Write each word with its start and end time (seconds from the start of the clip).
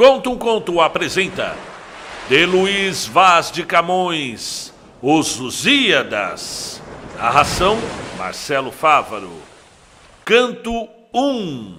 Conta 0.00 0.30
um 0.30 0.38
Conto 0.38 0.80
apresenta. 0.80 1.54
De 2.26 2.46
Luiz 2.46 3.06
Vaz 3.06 3.50
de 3.50 3.64
Camões 3.64 4.72
Os 5.02 5.36
Lusíadas. 5.36 6.80
Narração 7.18 7.78
Marcelo 8.16 8.72
Fávaro. 8.72 9.30
Canto 10.24 10.88
1 11.12 11.76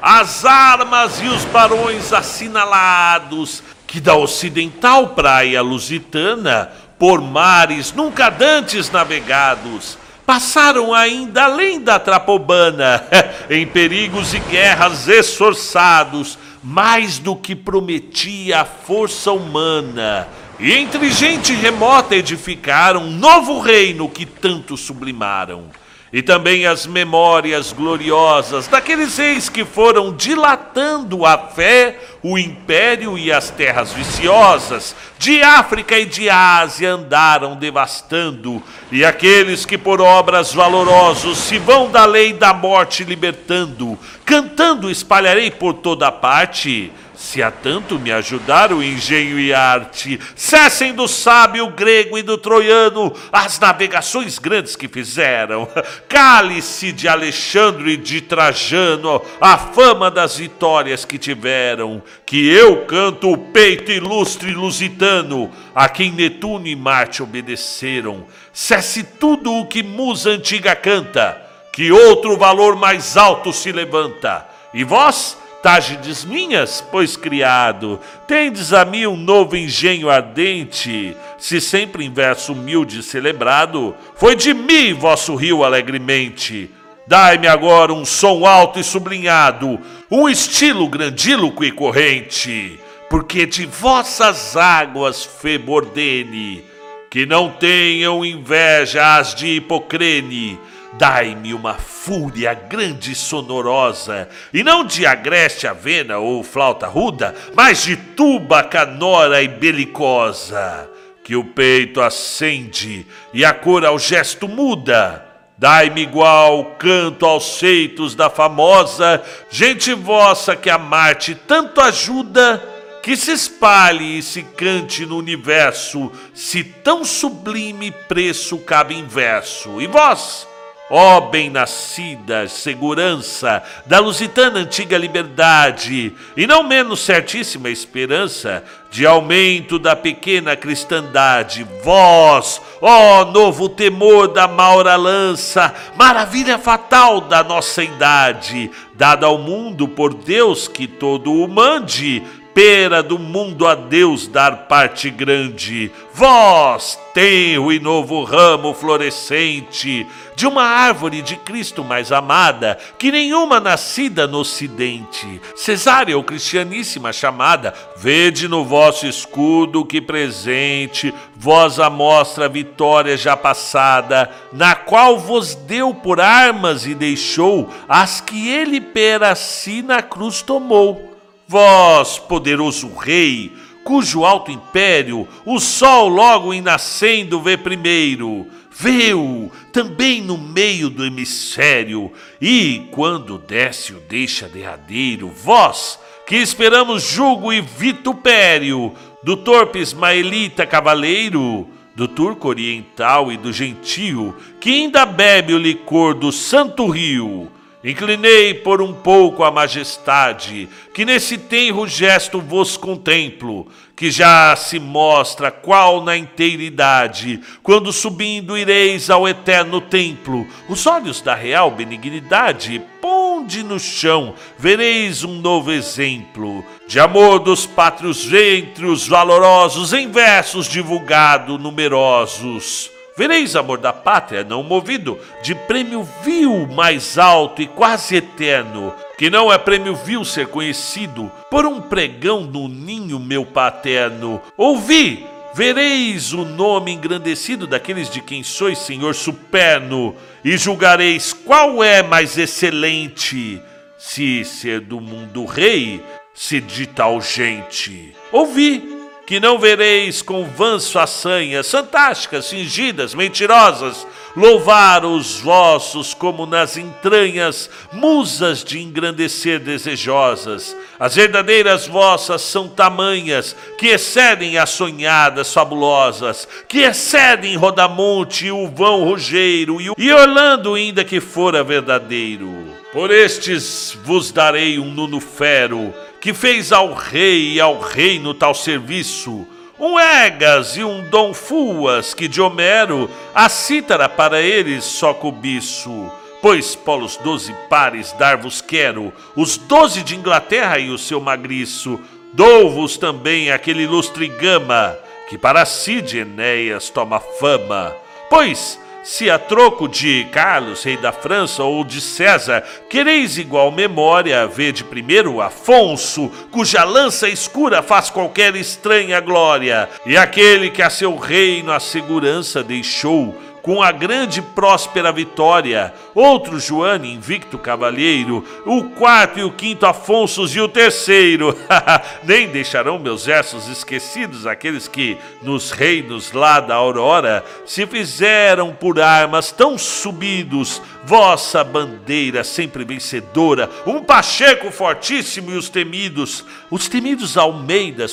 As 0.00 0.44
armas 0.44 1.20
e 1.20 1.26
os 1.26 1.44
barões 1.46 2.12
assinalados 2.12 3.64
Que 3.84 3.98
da 3.98 4.14
ocidental 4.14 5.08
praia 5.08 5.60
lusitana 5.60 6.70
Por 7.00 7.20
mares 7.20 7.90
nunca 7.90 8.30
dantes 8.30 8.92
navegados 8.92 9.98
passaram 10.24 10.94
ainda 10.94 11.44
além 11.44 11.80
da 11.80 11.98
Trapobana, 11.98 13.04
em 13.50 13.66
perigos 13.66 14.32
e 14.32 14.38
guerras 14.38 15.08
esforçados, 15.08 16.38
mais 16.62 17.18
do 17.18 17.34
que 17.34 17.56
prometia 17.56 18.60
a 18.60 18.64
força 18.64 19.32
humana. 19.32 20.28
E 20.60 20.72
entre 20.72 21.10
gente 21.10 21.52
remota 21.52 22.14
edificaram 22.14 23.02
um 23.02 23.10
novo 23.10 23.60
reino 23.60 24.08
que 24.08 24.24
tanto 24.24 24.76
sublimaram 24.76 25.64
e 26.12 26.20
também 26.20 26.66
as 26.66 26.86
memórias 26.86 27.72
gloriosas 27.72 28.68
daqueles 28.68 29.16
reis 29.16 29.48
que 29.48 29.64
foram 29.64 30.12
dilatando 30.14 31.24
a 31.24 31.38
fé, 31.38 31.98
o 32.22 32.38
império 32.38 33.16
e 33.16 33.32
as 33.32 33.48
terras 33.48 33.92
viciosas, 33.92 34.94
de 35.18 35.42
África 35.42 35.98
e 35.98 36.04
de 36.04 36.28
Ásia 36.28 36.92
andaram 36.92 37.56
devastando, 37.56 38.62
e 38.90 39.04
aqueles 39.04 39.64
que 39.64 39.78
por 39.78 40.02
obras 40.02 40.52
valorosos 40.52 41.38
se 41.38 41.58
vão 41.58 41.90
da 41.90 42.04
lei 42.04 42.34
da 42.34 42.52
morte 42.52 43.04
libertando, 43.04 43.98
cantando 44.24 44.90
espalharei 44.90 45.50
por 45.50 45.74
toda 45.74 46.12
parte 46.12 46.92
se 47.22 47.40
há 47.40 47.52
tanto 47.52 48.00
me 48.00 48.10
ajudar 48.10 48.72
o 48.72 48.82
engenho 48.82 49.38
e 49.38 49.54
arte, 49.54 50.18
cessem 50.34 50.92
do 50.92 51.06
sábio 51.06 51.68
grego 51.68 52.18
e 52.18 52.22
do 52.22 52.36
troiano 52.36 53.14
as 53.32 53.60
navegações 53.60 54.40
grandes 54.40 54.74
que 54.74 54.88
fizeram. 54.88 55.68
Cale-se 56.08 56.90
de 56.90 57.06
Alexandre 57.06 57.92
e 57.92 57.96
de 57.96 58.20
Trajano 58.20 59.22
a 59.40 59.56
fama 59.56 60.10
das 60.10 60.36
vitórias 60.36 61.04
que 61.04 61.16
tiveram, 61.16 62.02
que 62.26 62.48
eu 62.48 62.84
canto 62.86 63.30
o 63.30 63.38
peito 63.38 63.92
ilustre 63.92 64.52
lusitano, 64.52 65.48
a 65.72 65.88
quem 65.88 66.10
Netuno 66.10 66.66
e 66.66 66.74
Marte 66.74 67.22
obedeceram. 67.22 68.26
Cesse 68.52 69.04
tudo 69.04 69.52
o 69.52 69.66
que 69.66 69.80
musa 69.80 70.30
antiga 70.30 70.74
canta, 70.74 71.40
que 71.72 71.92
outro 71.92 72.36
valor 72.36 72.74
mais 72.74 73.16
alto 73.16 73.52
se 73.52 73.70
levanta. 73.70 74.44
E 74.74 74.82
vós, 74.82 75.36
Tágides 75.62 76.24
minhas, 76.24 76.80
pois 76.80 77.16
criado, 77.16 78.00
tendes 78.26 78.72
a 78.72 78.84
mim 78.84 79.06
um 79.06 79.16
novo 79.16 79.56
engenho 79.56 80.10
ardente, 80.10 81.16
se 81.38 81.60
sempre 81.60 82.04
em 82.04 82.12
verso 82.12 82.52
humilde 82.52 83.00
celebrado, 83.00 83.94
foi 84.16 84.34
de 84.34 84.52
mim 84.52 84.92
vosso 84.92 85.36
rio 85.36 85.62
alegremente. 85.62 86.68
Dai-me 87.06 87.46
agora 87.46 87.92
um 87.92 88.04
som 88.04 88.44
alto 88.44 88.80
e 88.80 88.84
sublinhado, 88.84 89.78
um 90.10 90.28
estilo 90.28 90.88
grandíloco 90.88 91.64
e 91.64 91.70
corrente, 91.70 92.80
porque 93.08 93.46
de 93.46 93.64
vossas 93.64 94.56
águas 94.56 95.24
febordene, 95.24 96.64
que 97.08 97.24
não 97.24 97.50
tenham 97.50 98.24
inveja 98.24 99.16
as 99.16 99.32
de 99.32 99.46
Hipocrene, 99.46 100.58
Dai-me 100.94 101.54
uma 101.54 101.74
fúria 101.74 102.52
grande 102.52 103.12
e 103.12 103.14
sonorosa, 103.14 104.28
e 104.52 104.62
não 104.62 104.84
de 104.84 105.06
agreste 105.06 105.66
avena 105.66 106.18
ou 106.18 106.42
flauta 106.42 106.86
ruda, 106.86 107.34
mas 107.54 107.82
de 107.82 107.96
tuba 107.96 108.62
canora 108.62 109.42
e 109.42 109.48
belicosa, 109.48 110.88
que 111.24 111.34
o 111.34 111.44
peito 111.44 112.00
acende 112.00 113.06
e 113.32 113.42
a 113.42 113.54
cor 113.54 113.86
ao 113.86 113.98
gesto 113.98 114.46
muda. 114.46 115.24
Dai-me 115.56 116.02
igual 116.02 116.74
canto 116.78 117.24
aos 117.24 117.58
feitos 117.58 118.14
da 118.14 118.28
famosa 118.28 119.22
gente 119.48 119.94
vossa 119.94 120.56
que 120.56 120.68
a 120.68 120.76
Marte 120.76 121.34
tanto 121.34 121.80
ajuda, 121.80 122.62
que 123.02 123.16
se 123.16 123.32
espalhe 123.32 124.18
e 124.18 124.22
se 124.22 124.42
cante 124.42 125.06
no 125.06 125.16
universo, 125.16 126.12
se 126.34 126.62
tão 126.62 127.04
sublime 127.04 127.90
preço 128.08 128.58
cabe 128.58 128.94
em 128.94 129.06
verso. 129.06 129.80
E 129.80 129.86
vós? 129.86 130.51
Ó 130.94 131.16
oh, 131.16 131.20
bem-nascida 131.22 132.46
segurança 132.46 133.62
da 133.86 133.98
lusitana 133.98 134.58
antiga 134.58 134.98
liberdade, 134.98 136.12
e 136.36 136.46
não 136.46 136.62
menos 136.62 137.00
certíssima 137.00 137.70
esperança 137.70 138.62
de 138.90 139.06
aumento 139.06 139.78
da 139.78 139.96
pequena 139.96 140.54
cristandade, 140.54 141.66
vós, 141.82 142.60
ó 142.78 143.22
oh, 143.22 143.24
novo 143.24 143.70
temor 143.70 144.28
da 144.28 144.46
maura 144.46 144.94
lança, 144.94 145.74
maravilha 145.96 146.58
fatal 146.58 147.22
da 147.22 147.42
nossa 147.42 147.82
idade, 147.82 148.70
dada 148.92 149.24
ao 149.24 149.38
mundo 149.38 149.88
por 149.88 150.12
Deus 150.12 150.68
que 150.68 150.86
todo 150.86 151.32
o 151.32 151.48
mande, 151.48 152.22
pera 152.54 153.02
do 153.02 153.18
mundo 153.18 153.66
a 153.66 153.74
Deus 153.74 154.26
dar 154.26 154.68
parte 154.68 155.10
grande. 155.10 155.90
Vós, 156.14 156.98
tenro 157.14 157.72
e 157.72 157.80
novo 157.80 158.22
ramo 158.22 158.74
florescente, 158.74 160.06
de 160.34 160.46
uma 160.46 160.62
árvore 160.62 161.22
de 161.22 161.36
Cristo 161.36 161.82
mais 161.84 162.12
amada, 162.12 162.78
que 162.98 163.10
nenhuma 163.10 163.60
nascida 163.60 164.26
no 164.26 164.38
ocidente, 164.38 165.40
cesárea 165.54 166.16
ou 166.16 166.24
cristianíssima 166.24 167.12
chamada, 167.12 167.74
vede 167.96 168.48
no 168.48 168.64
vosso 168.64 169.06
escudo 169.06 169.84
que 169.84 170.00
presente, 170.00 171.12
vós 171.36 171.78
a 171.78 171.88
mostra 171.88 172.46
a 172.46 172.48
vitória 172.48 173.16
já 173.16 173.36
passada, 173.36 174.30
na 174.52 174.74
qual 174.74 175.18
vos 175.18 175.54
deu 175.54 175.94
por 175.94 176.20
armas 176.20 176.86
e 176.86 176.94
deixou 176.94 177.70
as 177.88 178.20
que 178.20 178.48
ele 178.48 178.80
pera 178.80 179.34
si 179.34 179.82
na 179.82 180.02
cruz 180.02 180.42
tomou 180.42 181.11
Vós, 181.52 182.18
poderoso 182.18 182.88
rei, 182.96 183.52
cujo 183.84 184.24
alto 184.24 184.50
império 184.50 185.28
o 185.44 185.60
sol 185.60 186.08
logo 186.08 186.54
em 186.54 186.62
nascendo 186.62 187.42
vê 187.42 187.58
primeiro, 187.58 188.46
vê-o 188.74 189.50
também 189.70 190.22
no 190.22 190.38
meio 190.38 190.88
do 190.88 191.04
hemisfério, 191.04 192.10
e 192.40 192.88
quando 192.90 193.36
desce 193.36 193.92
o 193.92 194.00
deixa 194.00 194.48
derradeiro, 194.48 195.28
vós, 195.28 195.98
que 196.26 196.36
esperamos 196.36 197.02
julgo 197.02 197.52
e 197.52 197.60
vitupério 197.60 198.94
do 199.22 199.36
torpe 199.36 199.78
ismaelita 199.78 200.64
cavaleiro, 200.64 201.68
do 201.94 202.08
turco 202.08 202.48
oriental 202.48 203.30
e 203.30 203.36
do 203.36 203.52
gentio, 203.52 204.34
que 204.58 204.70
ainda 204.70 205.04
bebe 205.04 205.52
o 205.52 205.58
licor 205.58 206.14
do 206.14 206.32
santo 206.32 206.88
rio, 206.88 207.52
Inclinei 207.84 208.54
por 208.54 208.80
um 208.80 208.92
pouco 208.92 209.42
a 209.42 209.50
majestade, 209.50 210.68
que 210.94 211.04
nesse 211.04 211.36
tenro 211.36 211.88
gesto 211.88 212.40
vos 212.40 212.76
contemplo, 212.76 213.66
que 213.96 214.08
já 214.08 214.54
se 214.54 214.78
mostra 214.78 215.50
qual 215.50 216.00
na 216.00 216.16
inteiridade, 216.16 217.40
quando 217.60 217.92
subindo 217.92 218.56
ireis 218.56 219.10
ao 219.10 219.28
eterno 219.28 219.80
templo, 219.80 220.46
os 220.68 220.86
olhos 220.86 221.20
da 221.20 221.34
real 221.34 221.72
benignidade 221.72 222.80
ponde 223.00 223.64
no 223.64 223.80
chão, 223.80 224.34
vereis 224.56 225.24
um 225.24 225.40
novo 225.40 225.72
exemplo. 225.72 226.64
De 226.86 227.00
amor 227.00 227.40
dos 227.40 227.66
pátrios 227.66 228.24
ventres 228.24 229.08
valorosos 229.08 229.92
em 229.92 230.08
versos 230.08 230.68
divulgado 230.68 231.58
numerosos 231.58 232.91
Vereis 233.16 233.54
amor 233.54 233.78
da 233.78 233.92
pátria 233.92 234.42
não 234.42 234.62
movido 234.62 235.18
de 235.42 235.54
prêmio 235.54 236.08
vil 236.22 236.66
mais 236.66 237.18
alto 237.18 237.60
e 237.60 237.66
quase 237.66 238.16
eterno, 238.16 238.94
que 239.18 239.28
não 239.28 239.52
é 239.52 239.58
prêmio 239.58 239.94
vil 239.94 240.24
ser 240.24 240.46
conhecido 240.46 241.30
por 241.50 241.66
um 241.66 241.80
pregão 241.80 242.40
no 242.40 242.68
ninho 242.68 243.20
meu 243.20 243.44
paterno. 243.44 244.40
Ouvi, 244.56 245.26
vereis 245.54 246.32
o 246.32 246.44
nome 246.44 246.90
engrandecido 246.92 247.66
daqueles 247.66 248.08
de 248.08 248.22
quem 248.22 248.42
sois 248.42 248.78
senhor 248.78 249.14
superno, 249.14 250.16
e 250.42 250.56
julgareis 250.56 251.34
qual 251.34 251.84
é 251.84 252.02
mais 252.02 252.38
excelente, 252.38 253.60
se 253.98 254.42
ser 254.42 254.80
do 254.80 255.00
mundo 255.02 255.44
rei, 255.44 256.02
se 256.34 256.62
de 256.62 256.86
tal 256.86 257.20
gente. 257.20 258.14
Ouvi, 258.32 259.01
que 259.26 259.38
não 259.38 259.58
vereis 259.58 260.20
com 260.20 260.44
vãs 260.44 260.90
façanhas, 260.90 261.70
fantásticas, 261.70 262.50
fingidas, 262.50 263.14
mentirosas, 263.14 264.06
louvar 264.36 265.04
os 265.04 265.40
vossos 265.40 266.12
como 266.14 266.46
nas 266.46 266.76
entranhas, 266.76 267.70
musas 267.92 268.64
de 268.64 268.80
engrandecer 268.80 269.60
desejosas. 269.60 270.76
As 270.98 271.14
verdadeiras 271.14 271.86
vossas 271.86 272.42
são 272.42 272.68
tamanhas, 272.68 273.54
que 273.78 273.88
excedem 273.88 274.58
as 274.58 274.70
sonhadas 274.70 275.52
fabulosas, 275.52 276.48
que 276.66 276.80
excedem 276.80 277.56
Rodamonte 277.56 278.46
e 278.46 278.52
o 278.52 278.68
vão 278.68 279.04
Rogeiro, 279.04 279.80
e, 279.80 279.92
e 279.96 280.12
Orlando 280.12 280.74
ainda 280.74 281.04
que 281.04 281.20
fora 281.20 281.62
verdadeiro. 281.62 282.50
Por 282.92 283.10
estes 283.10 283.96
vos 284.04 284.30
darei 284.30 284.78
um 284.78 284.90
nuno 284.90 285.20
fero, 285.20 285.94
que 286.22 286.32
fez 286.32 286.70
ao 286.70 286.94
rei 286.94 287.54
e 287.54 287.60
ao 287.60 287.80
reino 287.80 288.32
tal 288.32 288.54
serviço, 288.54 289.44
um 289.76 289.98
Egas 289.98 290.76
e 290.76 290.84
um 290.84 291.02
Dom 291.10 291.34
Fuas, 291.34 292.14
que 292.14 292.28
de 292.28 292.40
Homero 292.40 293.10
a 293.34 293.48
cítara 293.48 294.08
para 294.08 294.40
eles 294.40 294.84
só 294.84 295.12
cobiço. 295.12 296.08
Pois 296.40 296.76
polos 296.76 297.16
doze 297.16 297.52
pares 297.68 298.12
dar-vos 298.12 298.60
quero, 298.60 299.12
os 299.34 299.56
doze 299.56 300.04
de 300.04 300.14
Inglaterra 300.14 300.78
e 300.78 300.90
o 300.90 300.98
seu 300.98 301.20
magriço, 301.20 301.98
dou-vos 302.32 302.96
também 302.96 303.50
aquele 303.50 303.82
ilustre 303.82 304.28
gama, 304.28 304.96
que 305.28 305.36
para 305.36 305.66
si 305.66 306.00
de 306.00 306.18
Enéas 306.18 306.88
toma 306.88 307.18
fama. 307.18 307.92
Pois 308.30 308.78
se 309.02 309.28
a 309.30 309.38
troco 309.38 309.88
de 309.88 310.24
Carlos, 310.30 310.84
rei 310.84 310.96
da 310.96 311.12
França, 311.12 311.62
ou 311.64 311.84
de 311.84 312.00
César, 312.00 312.62
quereis 312.88 313.36
igual 313.38 313.70
memória, 313.70 314.46
vede 314.46 314.84
primeiro 314.84 315.40
Afonso, 315.40 316.30
cuja 316.50 316.84
lança 316.84 317.28
escura 317.28 317.82
faz 317.82 318.10
qualquer 318.10 318.54
estranha 318.54 319.20
glória, 319.20 319.88
e 320.06 320.16
aquele 320.16 320.70
que 320.70 320.82
a 320.82 320.90
seu 320.90 321.16
reino 321.16 321.72
a 321.72 321.80
segurança 321.80 322.62
deixou, 322.62 323.36
com 323.62 323.80
a 323.80 323.92
grande 323.92 324.40
e 324.40 324.42
próspera 324.42 325.12
vitória, 325.12 325.94
outro 326.14 326.58
Joane 326.58 327.12
invicto 327.14 327.56
cavalheiro, 327.56 328.44
o 328.66 328.84
quarto 328.90 329.38
e 329.38 329.44
o 329.44 329.52
quinto 329.52 329.86
Afonsos 329.86 330.54
e 330.54 330.60
o 330.60 330.68
terceiro. 330.68 331.56
Nem 332.24 332.48
deixarão 332.48 332.98
meus 332.98 333.24
versos 333.26 333.68
esquecidos 333.68 334.46
aqueles 334.46 334.88
que, 334.88 335.16
nos 335.42 335.70
reinos 335.70 336.32
lá 336.32 336.60
da 336.60 336.74
aurora, 336.74 337.44
se 337.64 337.86
fizeram 337.86 338.72
por 338.72 339.00
armas 339.00 339.52
tão 339.52 339.78
subidos, 339.78 340.82
vossa 341.04 341.62
bandeira 341.62 342.42
sempre 342.42 342.84
vencedora, 342.84 343.70
um 343.86 344.02
Pacheco 344.02 344.70
fortíssimo 344.70 345.52
e 345.52 345.56
os 345.56 345.68
temidos, 345.68 346.44
os 346.70 346.88
temidos 346.88 347.36
Almeidas 347.36 348.12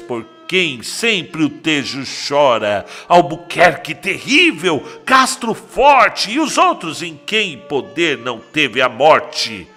quem 0.50 0.82
sempre 0.82 1.44
o 1.44 1.50
Tejo 1.50 2.02
chora, 2.28 2.84
Albuquerque 3.08 3.94
terrível, 3.94 4.84
Castro 5.06 5.54
forte 5.54 6.32
e 6.32 6.40
os 6.40 6.58
outros 6.58 7.04
em 7.04 7.16
quem 7.24 7.56
poder 7.56 8.18
não 8.18 8.40
teve 8.40 8.82
a 8.82 8.90
morte. 8.90 9.68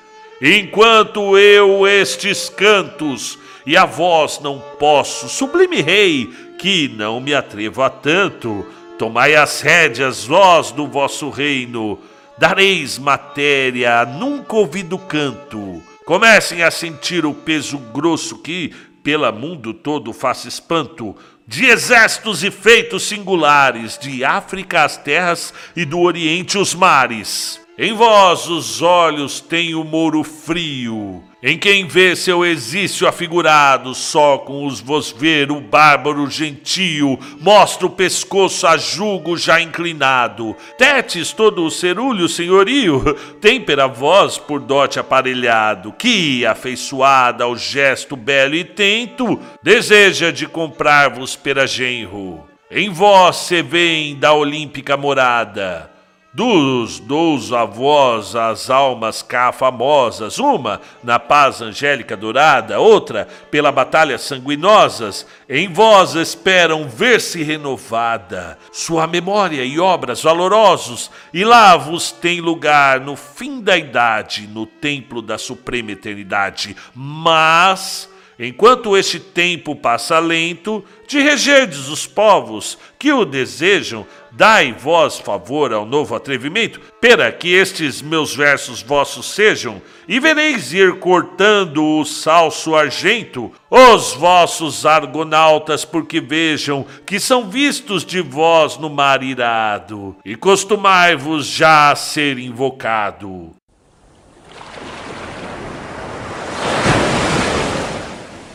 Enquanto 0.41 1.37
eu 1.37 1.87
estes 1.87 2.49
cantos 2.49 3.39
e 3.67 3.77
a 3.77 3.85
vós 3.85 4.41
não 4.41 4.61
posso, 4.79 5.29
sublime 5.29 5.83
rei, 5.83 6.33
que 6.59 6.89
não 6.89 7.21
me 7.21 7.35
atrevo 7.35 7.83
a 7.83 7.91
tanto, 7.91 8.67
tomai 8.99 9.35
as 9.35 9.61
rédeas, 9.61 10.25
vós 10.25 10.73
do 10.73 10.87
vosso 10.87 11.29
reino, 11.29 11.99
dareis 12.39 12.99
matéria 12.99 14.07
nunca 14.07 14.57
ouvido 14.57 14.97
canto. 14.97 15.83
Comecem 16.07 16.63
a 16.63 16.71
sentir 16.71 17.27
o 17.27 17.35
peso 17.35 17.77
grosso 17.77 18.39
que 18.39 18.73
pela 19.03 19.33
mundo 19.33 19.73
todo 19.73 20.13
faça 20.13 20.49
espanto, 20.49 21.17
de 21.47 21.67
exércitos 21.67 22.43
e 22.45 22.51
feitos 22.51 23.05
singulares, 23.05 23.99
de 23.99 24.25
África 24.25 24.85
as 24.85 24.97
terras 24.97 25.53
e 25.77 25.85
do 25.85 26.01
Oriente 26.01 26.59
os 26.59 26.75
mares. 26.75 27.62
Em 27.79 27.95
vós 27.95 28.51
os 28.51 28.83
olhos 28.83 29.41
têm 29.41 29.75
o 29.75 29.83
moro 29.83 30.23
frio, 30.23 31.25
em 31.43 31.57
quem 31.57 31.87
vê 31.87 32.15
seu 32.15 32.45
exício 32.45 33.09
afigurado, 33.09 33.95
só 33.95 34.37
com 34.37 34.67
os 34.67 34.79
vos 34.79 35.11
ver 35.11 35.51
o 35.51 35.59
bárbaro 35.59 36.31
gentio, 36.31 37.19
mostra 37.41 37.87
o 37.87 37.91
pescoço 37.91 38.67
a 38.67 38.77
jugo 38.77 39.39
já 39.39 39.59
inclinado. 39.59 40.55
Tetes 40.77 41.33
todo 41.33 41.65
o 41.65 41.71
cerúleo 41.71 42.29
senhorio, 42.29 43.03
tempera 43.41 43.89
voz 43.89 44.37
por 44.37 44.61
dote 44.61 45.01
aparelhado, 45.01 45.93
que, 45.93 46.45
afeiçoada 46.45 47.45
ao 47.45 47.57
gesto 47.57 48.17
belo 48.17 48.55
e 48.55 48.65
tento, 48.65 49.41
deseja 49.63 50.31
de 50.31 50.47
comprar-vos 50.47 51.37
pera 51.37 51.67
genro. 51.67 52.45
Em 52.71 52.91
vós 52.91 53.37
se 53.37 53.63
vem 53.63 54.15
da 54.15 54.35
olímpica 54.35 54.95
morada, 54.97 55.92
dos 56.33 56.99
dois 56.99 57.53
avós 57.53 58.35
as 58.35 58.71
almas 58.71 59.21
cá 59.23 59.53
famosas, 59.53 60.39
uma 60.39 60.81
na 61.05 61.19
paz 61.19 61.61
angélica 61.61 62.17
dourada, 62.17 62.81
outra 62.81 63.29
pela 63.51 63.71
batalha 63.71 64.17
sanguinosas, 64.17 65.27
em 65.49 65.69
vós 65.69 66.15
esperam 66.15 66.89
ver-se 66.89 67.43
renovada 67.43 68.59
sua 68.73 69.07
memória 69.07 69.63
e 69.63 69.79
obras 69.79 70.23
valorosos, 70.23 71.11
e 71.35 71.45
lá 71.45 71.77
vos 71.77 72.11
tem 72.11 72.41
lugar 72.41 73.01
no 73.01 73.15
fim 73.15 73.61
da 73.61 73.77
idade, 73.77 74.47
no 74.47 74.65
templo 74.65 75.21
da 75.21 75.37
suprema 75.37 75.93
eternidade. 75.93 76.75
Mas 76.95 78.09
enquanto 78.39 78.97
este 78.97 79.21
tempo 79.21 79.77
passa 79.77 80.19
lento, 80.19 80.85
de 81.07 81.21
regerdes 81.21 81.89
os 81.89 82.07
povos 82.07 82.79
que 82.99 83.13
o 83.13 83.25
desejam, 83.25 84.07
dai 84.31 84.73
vós 84.73 85.19
favor 85.19 85.73
ao 85.73 85.85
novo 85.85 86.15
atrevimento, 86.15 86.81
pera 87.01 87.31
que 87.31 87.53
estes 87.53 88.01
meus 88.01 88.35
versos 88.35 88.83
vossos 88.83 89.27
sejam, 89.35 89.83
e 90.09 90.19
vereis 90.19 90.73
ir 90.73 90.99
cortando 90.99 91.85
o 91.85 92.05
salso 92.05 92.75
argento, 92.75 93.53
os 93.71 94.15
vossos 94.15 94.87
argonautas, 94.87 95.85
porque 95.85 96.21
vejam 96.21 96.87
que 97.05 97.21
são 97.21 97.51
vistos 97.51 98.05
de 98.05 98.21
vós 98.21 98.79
no 98.79 98.89
mar 98.89 99.23
irado, 99.23 100.17
e 100.25 100.35
costumai-vos 100.35 101.47
já 101.47 101.91
a 101.91 101.97
ser 101.97 102.39
invocado. 102.39 103.62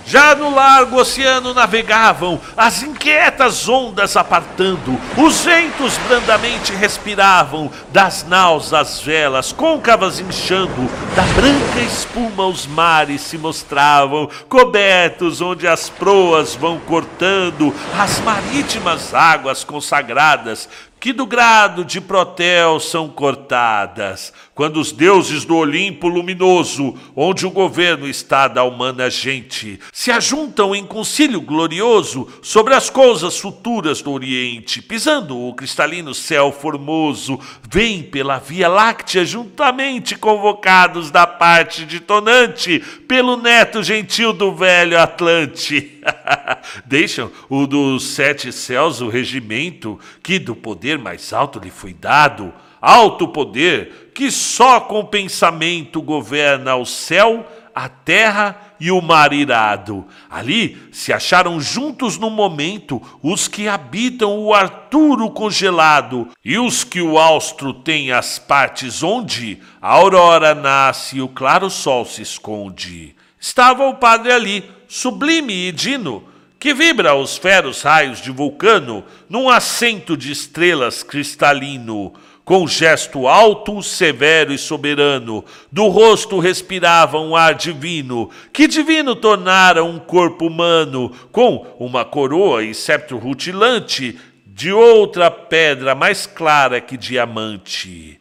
Já 0.08 0.34
no 0.34 0.56
largo 0.56 1.02
oceano 1.02 1.54
navegavam, 1.54 2.40
as 2.56 2.82
inquietas 2.82 3.68
ondas 3.68 4.16
apartando, 4.16 4.98
os 5.18 5.44
ventos 5.44 5.98
brandamente 6.08 6.72
respiravam, 6.72 7.70
das 7.92 8.26
naus 8.26 8.74
as 8.74 9.02
velas 9.02 9.52
côncavas 9.52 10.22
inchando, 10.22 10.90
da 11.14 11.24
branca 11.34 11.82
espuma 11.82 12.46
os 12.48 12.66
mares 12.66 13.20
se 13.20 13.38
mostravam, 13.38 14.30
cobertos 14.48 15.42
onde 15.42 15.68
as 15.68 15.90
proas 15.90 16.56
vão 16.56 16.80
cortando, 16.80 17.76
as 18.00 18.22
marítimas 18.22 19.14
águas 19.14 19.66
consagradas, 19.66 20.70
que 21.02 21.12
do 21.12 21.26
grado 21.26 21.84
de 21.84 22.00
Protel 22.00 22.80
são 22.80 23.10
cortadas, 23.10 24.32
quando 24.58 24.78
os 24.78 24.92
deuses 24.92 25.46
do 25.46 25.56
Olimpo 25.56 26.08
luminoso, 26.08 26.96
onde 27.16 27.46
o 27.46 27.52
governo 27.52 28.08
está 28.08 28.48
da 28.48 28.64
humana 28.64 29.08
gente, 29.08 29.80
se 29.94 30.10
ajuntam 30.10 30.76
em 30.76 30.84
concílio 30.84 31.40
glorioso 31.40 32.28
sobre 32.42 32.74
as 32.74 32.90
coisas 32.90 33.38
futuras 33.38 34.02
do 34.02 34.12
Oriente, 34.12 34.82
pisando 34.82 35.38
o 35.38 35.54
cristalino 35.54 36.12
céu 36.12 36.52
formoso, 36.52 37.40
vêm 37.70 38.02
pela 38.02 38.40
Via 38.40 38.68
Láctea 38.68 39.24
juntamente 39.24 40.16
convocados 40.16 41.12
da 41.12 41.28
parte 41.28 41.86
de 41.86 42.00
Tonante, 42.00 42.80
pelo 43.08 43.38
neto 43.38 43.84
gentil 43.84 44.34
do 44.34 44.56
velho 44.56 45.00
Atlante. 45.00 46.02
Deixam 46.84 47.32
o 47.48 47.68
dos 47.68 48.08
sete 48.08 48.52
céus 48.52 49.02
o 49.02 49.08
regimento 49.08 50.00
que 50.24 50.40
do 50.40 50.56
poder 50.56 50.98
mais 50.98 51.32
alto 51.32 51.60
lhe 51.60 51.70
foi 51.70 51.94
dado, 51.94 52.52
alto 52.82 53.28
poder 53.28 54.12
que 54.14 54.32
só 54.32 54.80
com 54.80 55.06
pensamento 55.06 56.02
governa 56.02 56.76
o 56.76 56.86
céu, 56.86 57.46
a 57.74 57.88
terra 57.88 58.74
e 58.80 58.90
o 58.92 59.02
mar 59.02 59.32
irado. 59.34 60.08
Ali 60.30 60.78
se 60.92 61.14
acharam 61.14 61.62
juntos 61.62 62.18
no 62.18 62.30
momento 62.30 63.02
os 63.22 63.48
que 63.48 63.68
habitam 63.68 64.40
o 64.40 64.54
Arturo 64.54 65.30
congelado 65.30 66.28
e 66.44 66.58
os 66.58 66.84
que 66.84 67.02
o 67.02 67.20
austro 67.20 67.74
tem 67.74 68.12
as 68.12 68.40
partes 68.40 69.04
onde 69.04 69.60
a 69.80 69.90
aurora 69.90 70.56
nasce 70.56 71.18
e 71.18 71.22
o 71.22 71.28
claro 71.28 71.70
sol 71.70 72.04
se 72.04 72.24
esconde. 72.24 73.16
Estava 73.40 73.88
o 73.88 73.94
padre 73.94 74.32
ali, 74.32 74.64
sublime 74.88 75.68
e 75.68 75.72
dino, 75.72 76.24
que 76.60 76.74
vibra 76.74 77.14
os 77.14 77.38
feros 77.38 77.84
raios 77.84 78.20
de 78.20 78.32
vulcano 78.32 79.04
num 79.30 79.48
assento 79.48 80.18
de 80.18 80.32
estrelas 80.32 81.04
cristalino, 81.04 82.14
com 82.48 82.66
gesto 82.66 83.28
alto, 83.28 83.84
severo 83.84 84.54
e 84.54 84.58
soberano, 84.58 85.44
do 85.70 85.90
rosto 85.90 86.40
respirava 86.40 87.20
um 87.20 87.36
ar 87.36 87.54
divino, 87.54 88.30
que 88.54 88.70
divino 88.70 89.18
tornara 89.18 89.84
um 89.84 90.00
corpo 90.00 90.48
humano, 90.48 91.10
com 91.30 91.68
uma 91.78 92.06
coroa 92.06 92.64
e 92.64 92.74
sceptro 92.74 93.18
rutilante, 93.18 94.18
de 94.46 94.72
outra 94.72 95.30
pedra 95.30 95.94
mais 95.94 96.26
clara 96.26 96.80
que 96.80 96.96
diamante. 96.96 98.18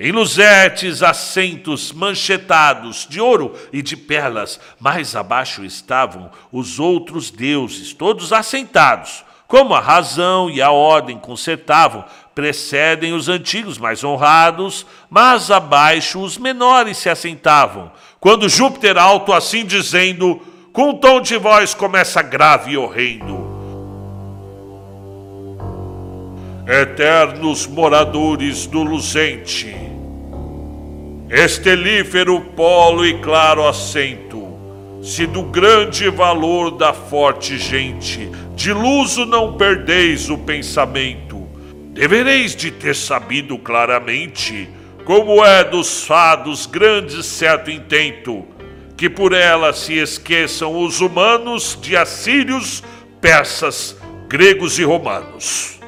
Em 0.00 0.12
luzertes 0.12 1.02
assentos 1.02 1.92
manchetados 1.92 3.06
de 3.06 3.20
ouro 3.20 3.52
e 3.70 3.82
de 3.82 3.98
perlas, 3.98 4.58
mais 4.80 5.14
abaixo 5.14 5.62
estavam 5.62 6.30
os 6.50 6.80
outros 6.80 7.30
deuses, 7.30 7.92
todos 7.92 8.32
assentados. 8.32 9.28
Como 9.46 9.72
a 9.72 9.80
razão 9.80 10.50
e 10.50 10.60
a 10.60 10.70
ordem 10.70 11.18
consertavam, 11.18 12.04
precedem 12.38 13.14
os 13.14 13.28
antigos 13.28 13.78
mais 13.78 14.04
honrados, 14.04 14.86
mas 15.10 15.50
abaixo 15.50 16.20
os 16.20 16.38
menores 16.38 16.96
se 16.98 17.10
assentavam. 17.10 17.90
Quando 18.20 18.48
Júpiter 18.48 18.96
alto 18.96 19.32
assim 19.32 19.64
dizendo, 19.64 20.40
com 20.72 20.90
um 20.90 20.94
tom 20.94 21.20
de 21.20 21.36
voz 21.36 21.74
começa 21.74 22.22
grave 22.22 22.70
e 22.70 22.76
horrendo. 22.76 23.44
Eternos 26.64 27.66
moradores 27.66 28.68
do 28.68 28.84
luzente, 28.84 29.74
estelífero 31.28 32.40
polo 32.54 33.04
e 33.04 33.18
claro 33.18 33.66
assento, 33.66 34.46
se 35.02 35.26
do 35.26 35.42
grande 35.42 36.08
valor 36.08 36.70
da 36.70 36.92
forte 36.92 37.58
gente, 37.58 38.30
de 38.54 38.72
luso 38.72 39.26
não 39.26 39.54
perdeis 39.54 40.30
o 40.30 40.38
pensamento, 40.38 41.27
devereis 41.98 42.54
de 42.54 42.70
ter 42.70 42.94
sabido 42.94 43.58
claramente 43.58 44.68
como 45.04 45.44
é 45.44 45.64
dos 45.64 46.04
fados 46.04 46.64
grandes 46.64 47.26
certo 47.26 47.72
intento, 47.72 48.46
que 48.96 49.10
por 49.10 49.32
ela 49.32 49.72
se 49.72 49.94
esqueçam 49.94 50.80
os 50.80 51.00
humanos 51.00 51.76
de 51.82 51.96
assírios, 51.96 52.84
persas, 53.20 53.96
gregos 54.28 54.78
e 54.78 54.84
romanos. 54.84 55.80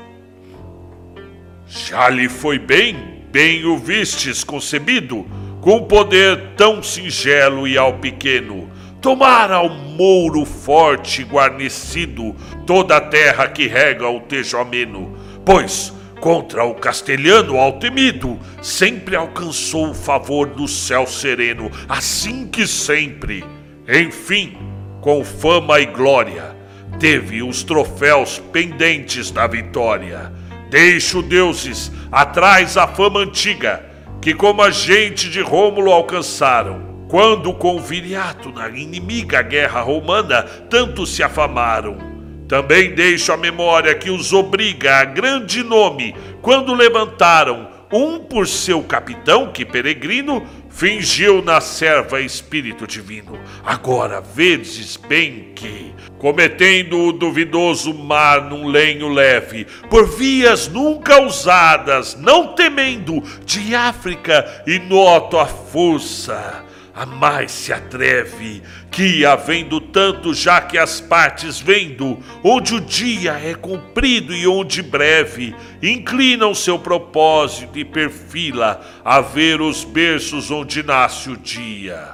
Já 1.69 2.09
lhe 2.09 2.29
foi 2.29 2.59
bem, 2.59 3.23
bem 3.31 3.65
o 3.65 3.79
vistes 3.79 4.43
concebido, 4.43 5.25
com 5.61 5.85
poder 5.85 6.55
tão 6.57 6.83
singelo 6.83 7.69
e 7.69 7.79
ao 7.79 7.99
pequeno, 7.99 8.69
tomar 9.01 9.53
ao 9.53 9.69
mouro 9.69 10.45
forte 10.45 11.23
guarnecido 11.23 12.35
toda 12.67 12.97
a 12.97 13.01
terra 13.01 13.47
que 13.47 13.69
rega 13.69 14.09
o 14.09 14.19
tejo 14.19 14.59
ameno, 14.59 15.17
pois 15.45 16.00
contra 16.21 16.65
o 16.65 16.75
castelhano 16.75 17.57
altemido, 17.59 18.39
sempre 18.63 19.17
alcançou 19.17 19.91
o 19.91 19.95
favor 19.95 20.47
do 20.47 20.69
céu 20.69 21.07
sereno, 21.07 21.71
assim 21.89 22.47
que 22.47 22.67
sempre, 22.67 23.45
enfim, 23.89 24.57
com 25.01 25.25
fama 25.25 25.81
e 25.81 25.87
glória, 25.87 26.55
teve 26.99 27.43
os 27.43 27.63
troféus 27.63 28.39
pendentes 28.53 29.31
da 29.31 29.47
vitória. 29.47 30.31
Deixo 30.69 31.23
deuses 31.23 31.91
atrás 32.13 32.77
a 32.77 32.87
fama 32.87 33.21
antiga, 33.21 33.85
que 34.21 34.35
como 34.35 34.63
a 34.63 34.71
gente 34.71 35.31
de 35.31 35.41
Rômulo 35.41 35.91
alcançaram, 35.91 37.07
quando 37.09 37.53
com 37.55 37.81
Viriato 37.81 38.53
na 38.53 38.69
inimiga 38.69 39.43
guerra 39.43 39.81
romana 39.81 40.43
tanto 40.69 41.07
se 41.07 41.23
afamaram 41.23 42.10
também 42.51 42.97
deixo 42.97 43.33
a 43.33 43.37
memória 43.37 43.95
que 43.95 44.11
os 44.11 44.33
obriga 44.33 44.97
a 44.97 45.05
grande 45.05 45.63
nome 45.63 46.17
quando 46.43 46.75
levantaram 46.75 47.71
um 47.93 48.19
por 48.19 48.49
seu 48.49 48.83
capitão 48.83 49.53
que 49.53 49.65
peregrino 49.65 50.45
fingiu 50.69 51.43
na 51.43 51.61
serva 51.61 52.21
espírito 52.21 52.89
divino. 52.89 53.39
Agora 53.65 54.21
vedes 54.21 54.97
bem 54.97 55.53
que, 55.55 55.95
cometendo 56.19 56.99
o 56.99 57.13
duvidoso 57.13 57.95
mar 57.95 58.43
num 58.43 58.67
lenho 58.67 59.09
leve, 59.09 59.65
por 59.89 60.09
vias 60.09 60.67
nunca 60.67 61.23
usadas, 61.23 62.17
não 62.17 62.57
temendo 62.57 63.23
de 63.45 63.77
África 63.77 64.65
e 64.67 64.77
noto 64.81 65.39
a 65.39 65.47
força 65.47 66.69
a 66.95 67.07
mais 67.07 67.51
se 67.51 67.73
atreve, 67.73 68.63
que, 68.91 69.25
havendo 69.25 69.81
tanto 69.81 70.35
já 70.35 70.61
que 70.61 70.77
as 70.77 71.01
partes 71.01 71.61
vendo, 71.61 72.19
onde 72.43 72.75
o 72.75 72.81
dia 72.81 73.33
é 73.33 73.55
comprido 73.55 74.35
e 74.35 74.47
onde 74.47 74.83
breve, 74.83 75.55
inclina 75.83 76.47
o 76.47 76.55
seu 76.55 76.79
propósito 76.79 77.79
e 77.79 77.85
perfila 77.85 78.81
a 79.05 79.21
ver 79.21 79.61
os 79.61 79.85
berços 79.85 80.51
onde 80.51 80.83
nasce 80.83 81.31
o 81.31 81.37
dia. 81.37 82.11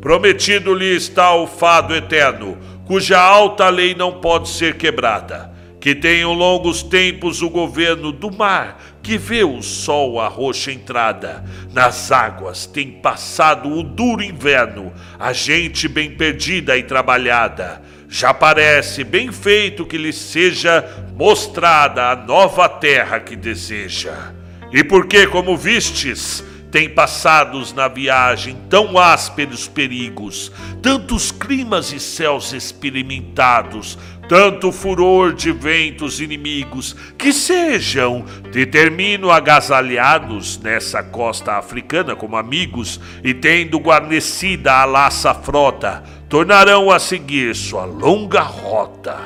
Prometido-lhe 0.00 0.96
está 0.96 1.34
o 1.34 1.46
fado 1.46 1.94
eterno, 1.94 2.58
cuja 2.86 3.20
alta 3.20 3.68
lei 3.68 3.94
não 3.94 4.20
pode 4.20 4.48
ser 4.48 4.76
quebrada 4.76 5.58
que 5.80 5.94
tenham 5.94 6.32
longos 6.32 6.82
tempos 6.82 7.40
o 7.40 7.48
governo 7.48 8.10
do 8.12 8.30
mar, 8.30 8.80
que 9.08 9.16
vê 9.16 9.42
o 9.42 9.62
sol 9.62 10.20
a 10.20 10.28
roxa 10.28 10.70
entrada. 10.70 11.42
Nas 11.72 12.12
águas 12.12 12.66
tem 12.66 12.90
passado 12.90 13.72
o 13.72 13.82
duro 13.82 14.22
inverno, 14.22 14.92
a 15.18 15.32
gente 15.32 15.88
bem 15.88 16.10
perdida 16.10 16.76
e 16.76 16.82
trabalhada. 16.82 17.80
Já 18.06 18.34
parece 18.34 19.04
bem 19.04 19.32
feito 19.32 19.86
que 19.86 19.96
lhe 19.96 20.12
seja 20.12 20.84
mostrada 21.16 22.10
a 22.10 22.16
nova 22.16 22.68
terra 22.68 23.18
que 23.18 23.34
deseja. 23.34 24.34
E 24.70 24.84
porque, 24.84 25.26
como 25.26 25.56
vistes, 25.56 26.44
tem 26.70 26.90
passados 26.90 27.72
na 27.72 27.88
viagem 27.88 28.58
tão 28.68 28.98
ásperos 28.98 29.66
perigos, 29.66 30.52
tantos 30.82 31.32
climas 31.32 31.94
e 31.94 31.98
céus 31.98 32.52
experimentados, 32.52 33.96
tanto 34.28 34.70
furor 34.70 35.32
de 35.32 35.50
ventos 35.50 36.20
inimigos, 36.20 36.94
que 37.16 37.32
sejam, 37.32 38.24
determino 38.52 39.30
agasalhados 39.30 40.58
nessa 40.58 41.02
costa 41.02 41.54
africana 41.54 42.14
como 42.14 42.36
amigos, 42.36 43.00
e 43.24 43.32
tendo 43.32 43.78
guarnecida 43.78 44.74
a 44.74 44.84
laça 44.84 45.32
frota, 45.32 46.04
tornarão 46.28 46.90
a 46.90 46.98
seguir 46.98 47.56
sua 47.56 47.86
longa 47.86 48.42
rota. 48.42 49.16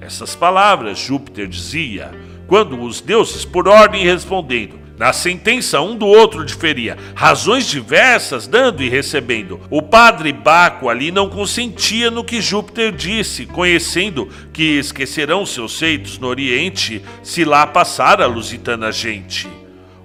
Essas 0.00 0.36
palavras 0.36 0.98
Júpiter 0.98 1.48
dizia, 1.48 2.10
quando 2.46 2.80
os 2.80 3.00
deuses, 3.00 3.44
por 3.44 3.66
ordem 3.66 4.04
respondendo, 4.04 4.85
na 4.98 5.12
sentença, 5.12 5.80
um 5.80 5.96
do 5.96 6.06
outro 6.06 6.44
diferia, 6.44 6.96
razões 7.14 7.66
diversas 7.66 8.46
dando 8.46 8.82
e 8.82 8.88
recebendo. 8.88 9.60
O 9.70 9.82
padre 9.82 10.32
Baco 10.32 10.88
ali 10.88 11.10
não 11.10 11.28
consentia 11.28 12.10
no 12.10 12.24
que 12.24 12.40
Júpiter 12.40 12.92
disse, 12.92 13.44
conhecendo 13.46 14.28
que 14.52 14.78
esquecerão 14.78 15.44
seus 15.44 15.78
feitos 15.78 16.18
no 16.18 16.28
Oriente 16.28 17.02
se 17.22 17.44
lá 17.44 17.66
passar 17.66 18.22
a 18.22 18.26
lusitana 18.26 18.90
gente. 18.90 19.48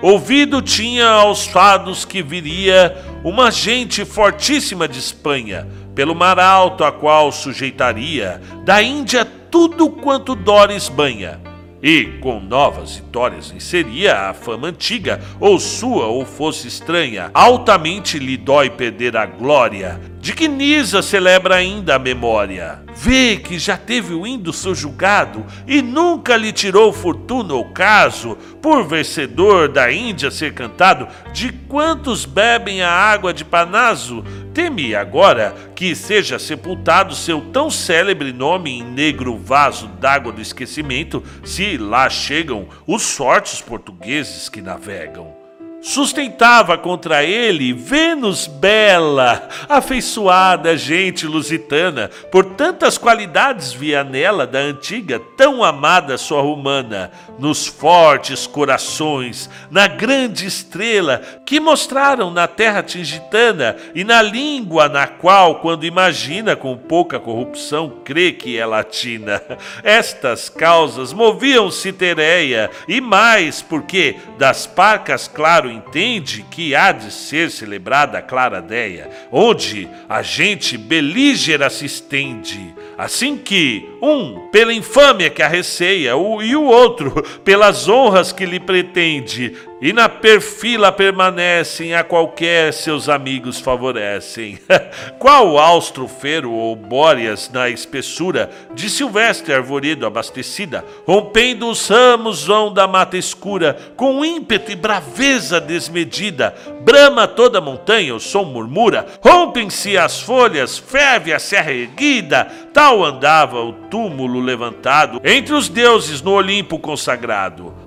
Ouvido 0.01 0.61
tinha 0.61 1.07
aos 1.07 1.45
fados 1.45 2.03
que 2.03 2.23
viria 2.23 2.97
uma 3.23 3.51
gente 3.51 4.03
fortíssima 4.03 4.87
de 4.87 4.99
Espanha, 4.99 5.67
pelo 5.93 6.15
mar 6.15 6.39
alto 6.39 6.83
a 6.83 6.91
qual 6.91 7.31
sujeitaria, 7.31 8.41
da 8.65 8.81
Índia 8.81 9.23
tudo 9.23 9.89
quanto 9.89 10.33
Dores 10.33 10.89
banha 10.89 11.50
e, 11.81 12.05
com 12.21 12.39
novas 12.39 12.97
vitórias, 12.97 13.53
seria 13.59 14.29
a 14.29 14.33
fama 14.33 14.67
antiga, 14.67 15.19
ou 15.39 15.59
sua 15.59 16.07
ou 16.07 16.25
fosse 16.25 16.67
estranha. 16.67 17.31
Altamente 17.33 18.19
lhe 18.19 18.37
dói 18.37 18.69
perder 18.69 19.17
a 19.17 19.25
glória, 19.25 19.99
de 20.19 20.33
que 20.33 20.47
Nisa 20.47 21.01
celebra 21.01 21.55
ainda 21.55 21.95
a 21.95 21.99
memória. 21.99 22.83
Vê 23.03 23.35
que 23.35 23.57
já 23.57 23.75
teve 23.75 24.13
o 24.13 24.27
indo 24.27 24.53
julgado 24.75 25.43
e 25.65 25.81
nunca 25.81 26.37
lhe 26.37 26.51
tirou 26.51 26.93
fortuna 26.93 27.55
ou 27.55 27.65
caso, 27.65 28.37
por 28.61 28.83
vencedor 28.83 29.69
da 29.69 29.91
Índia 29.91 30.29
ser 30.29 30.53
cantado, 30.53 31.07
de 31.33 31.51
quantos 31.51 32.25
bebem 32.25 32.83
a 32.83 32.91
água 32.91 33.33
de 33.33 33.43
Panaso, 33.43 34.23
Teme 34.53 34.93
agora 34.93 35.55
que 35.75 35.95
seja 35.95 36.37
sepultado 36.37 37.15
seu 37.15 37.41
tão 37.41 37.71
célebre 37.71 38.31
nome 38.31 38.69
em 38.69 38.83
negro 38.83 39.35
vaso 39.35 39.87
d'água 39.87 40.31
do 40.31 40.39
esquecimento, 40.41 41.23
se 41.43 41.77
lá 41.77 42.07
chegam 42.07 42.67
os 42.85 43.15
fortes 43.15 43.61
portugueses 43.61 44.47
que 44.47 44.61
navegam 44.61 45.40
sustentava 45.81 46.77
contra 46.77 47.23
ele 47.23 47.73
Vênus 47.73 48.45
bela, 48.45 49.49
afeiçoada 49.67 50.77
gente 50.77 51.25
lusitana, 51.25 52.09
por 52.31 52.45
tantas 52.45 52.97
qualidades 52.97 53.73
via 53.73 54.03
nela 54.03 54.45
da 54.45 54.59
antiga 54.59 55.19
tão 55.35 55.63
amada 55.63 56.17
sua 56.17 56.41
romana, 56.41 57.11
nos 57.39 57.65
fortes 57.65 58.45
corações, 58.45 59.49
na 59.69 59.87
grande 59.87 60.45
estrela 60.45 61.21
que 61.45 61.59
mostraram 61.59 62.29
na 62.29 62.47
terra 62.47 62.83
tingitana 62.83 63.75
e 63.95 64.03
na 64.03 64.21
língua 64.21 64.87
na 64.87 65.07
qual, 65.07 65.55
quando 65.55 65.85
imagina 65.85 66.55
com 66.55 66.77
pouca 66.77 67.19
corrupção, 67.19 68.01
crê 68.03 68.31
que 68.31 68.57
é 68.57 68.65
latina. 68.65 69.41
Estas 69.83 70.49
causas 70.49 71.13
moviam 71.13 71.71
Citereia 71.71 72.69
e 72.87 73.01
mais 73.01 73.61
porque 73.61 74.17
das 74.37 74.67
parcas 74.67 75.27
claro 75.27 75.70
entende 75.71 76.45
que 76.51 76.75
há 76.75 76.91
de 76.91 77.11
ser 77.11 77.49
celebrada 77.49 78.17
a 78.17 78.21
clara 78.21 78.61
deia, 78.61 79.09
onde 79.31 79.87
a 80.07 80.21
gente 80.21 80.77
belígera 80.77 81.69
se 81.69 81.85
estende, 81.85 82.73
assim 82.97 83.37
que 83.37 83.87
um 84.01 84.49
pela 84.51 84.73
infâmia 84.73 85.29
que 85.29 85.41
a 85.41 85.47
receia 85.47 86.15
o, 86.15 86.41
e 86.41 86.55
o 86.55 86.63
outro 86.63 87.23
pelas 87.43 87.87
honras 87.87 88.31
que 88.31 88.45
lhe 88.45 88.59
pretende, 88.59 89.55
e 89.81 89.91
na 89.91 90.07
perfila 90.07 90.91
permanecem, 90.91 91.95
a 91.95 92.03
qualquer 92.03 92.71
seus 92.71 93.09
amigos 93.09 93.59
favorecem. 93.59 94.59
Qual 95.17 95.57
austro 95.57 96.07
fero 96.07 96.51
ou 96.51 96.75
bóreas 96.75 97.49
na 97.49 97.67
espessura 97.67 98.51
de 98.75 98.91
silvestre 98.91 99.51
arvoredo 99.51 100.05
abastecida, 100.05 100.85
rompendo 101.07 101.67
os 101.67 101.87
ramos 101.87 102.45
vão 102.45 102.71
da 102.71 102.87
mata 102.87 103.17
escura, 103.17 103.75
com 103.95 104.23
ímpeto 104.23 104.71
e 104.71 104.75
braveza 104.75 105.59
desmedida, 105.59 106.53
brama 106.81 107.27
toda 107.27 107.57
a 107.57 107.61
montanha, 107.61 108.13
o 108.13 108.19
som 108.19 108.43
murmura, 108.43 109.07
rompem-se 109.19 109.97
as 109.97 110.21
folhas, 110.21 110.77
ferve 110.77 111.33
a 111.33 111.39
serra 111.39 111.71
erguida, 111.71 112.45
tal 112.71 113.03
andava 113.03 113.59
o 113.59 113.73
túmulo 113.73 114.39
levantado 114.39 115.19
entre 115.23 115.55
os 115.55 115.67
deuses 115.67 116.21
no 116.21 116.33
Olimpo 116.33 116.77
consagrado. 116.77 117.80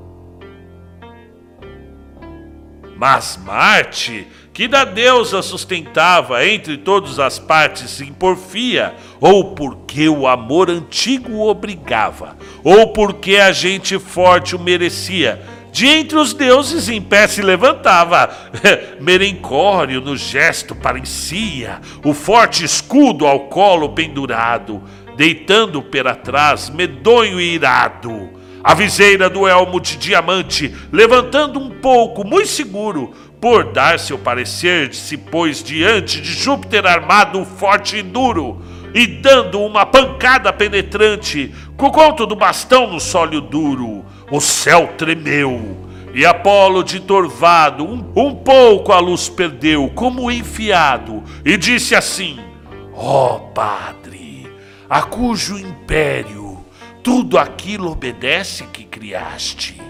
Mas 2.97 3.37
Marte, 3.37 4.27
que 4.53 4.69
da 4.69 4.85
deusa 4.85 5.43
sustentava 5.43 6.47
entre 6.47 6.77
todas 6.77 7.19
as 7.19 7.39
partes 7.41 8.01
em 8.01 8.13
porfia, 8.13 8.95
ou 9.21 9.55
porque 9.55 10.09
o 10.09 10.29
amor 10.29 10.71
antigo 10.71 11.33
o 11.33 11.49
obrigava, 11.49 12.37
ou 12.63 12.93
porque 12.93 13.37
a 13.37 13.51
gente 13.51 13.99
forte 13.99 14.55
o 14.55 14.59
merecia, 14.59 15.43
de 15.73 15.89
entre 15.89 16.17
os 16.17 16.33
deuses 16.33 16.89
em 16.89 17.03
pé 17.03 17.27
se 17.27 17.43
levantava. 17.43 18.31
Merencório 19.01 20.01
no 20.01 20.17
gesto 20.17 20.73
parecia, 20.73 21.81
o 22.05 22.15
forte 22.15 22.65
escudo 22.65 23.27
ao 23.27 23.49
colo 23.49 23.89
pendurado, 23.89 24.81
deitando 25.17 25.83
para 25.83 26.15
trás, 26.15 26.71
medonho 26.71 27.41
e 27.41 27.55
irado 27.55 28.34
a 28.65 28.73
viseira 28.73 29.29
do 29.29 29.47
elmo 29.47 29.79
de 29.79 29.99
diamante, 29.99 30.75
levantando 30.91 31.61
um 31.61 31.69
pouco, 31.69 32.27
muito 32.27 32.49
seguro, 32.49 33.13
por 33.39 33.73
dar 33.73 33.99
seu 33.99 34.19
parecer, 34.19 34.95
se 34.95 35.19
pôs 35.19 35.63
diante 35.63 36.19
de 36.19 36.33
Júpiter 36.33 36.87
armado 36.87 37.45
forte 37.45 37.99
e 37.99 38.03
duro, 38.03 38.63
e 38.95 39.07
dando 39.07 39.61
uma 39.61 39.85
pancada 39.85 40.51
penetrante, 40.51 41.55
com 41.77 41.89
o 41.89 41.93
conto 41.93 42.25
do 42.25 42.35
bastão 42.35 42.87
no 42.87 42.99
sólio 42.99 43.43
duro, 43.43 44.03
o 44.31 44.41
céu 44.41 44.95
tremeu. 44.97 45.85
E 46.15 46.25
Apolo 46.25 46.83
de 46.83 47.01
Torvado 47.01 47.85
um, 47.85 48.13
um 48.17 48.35
pouco 48.35 48.93
a 48.93 49.01
luz 49.01 49.29
perdeu, 49.29 49.91
como 49.95 50.31
enfiado, 50.31 51.23
e 51.45 51.59
disse 51.59 51.95
assim: 51.95 52.39
Ó 52.95 53.35
oh, 53.35 53.41
Padre, 53.49 54.47
a 54.89 55.03
cujo 55.03 55.59
império 55.59 56.44
tudo 57.05 57.39
aquilo 57.39 57.93
obedece 57.93 58.65
que 58.73 58.83
criaste. 58.83 59.81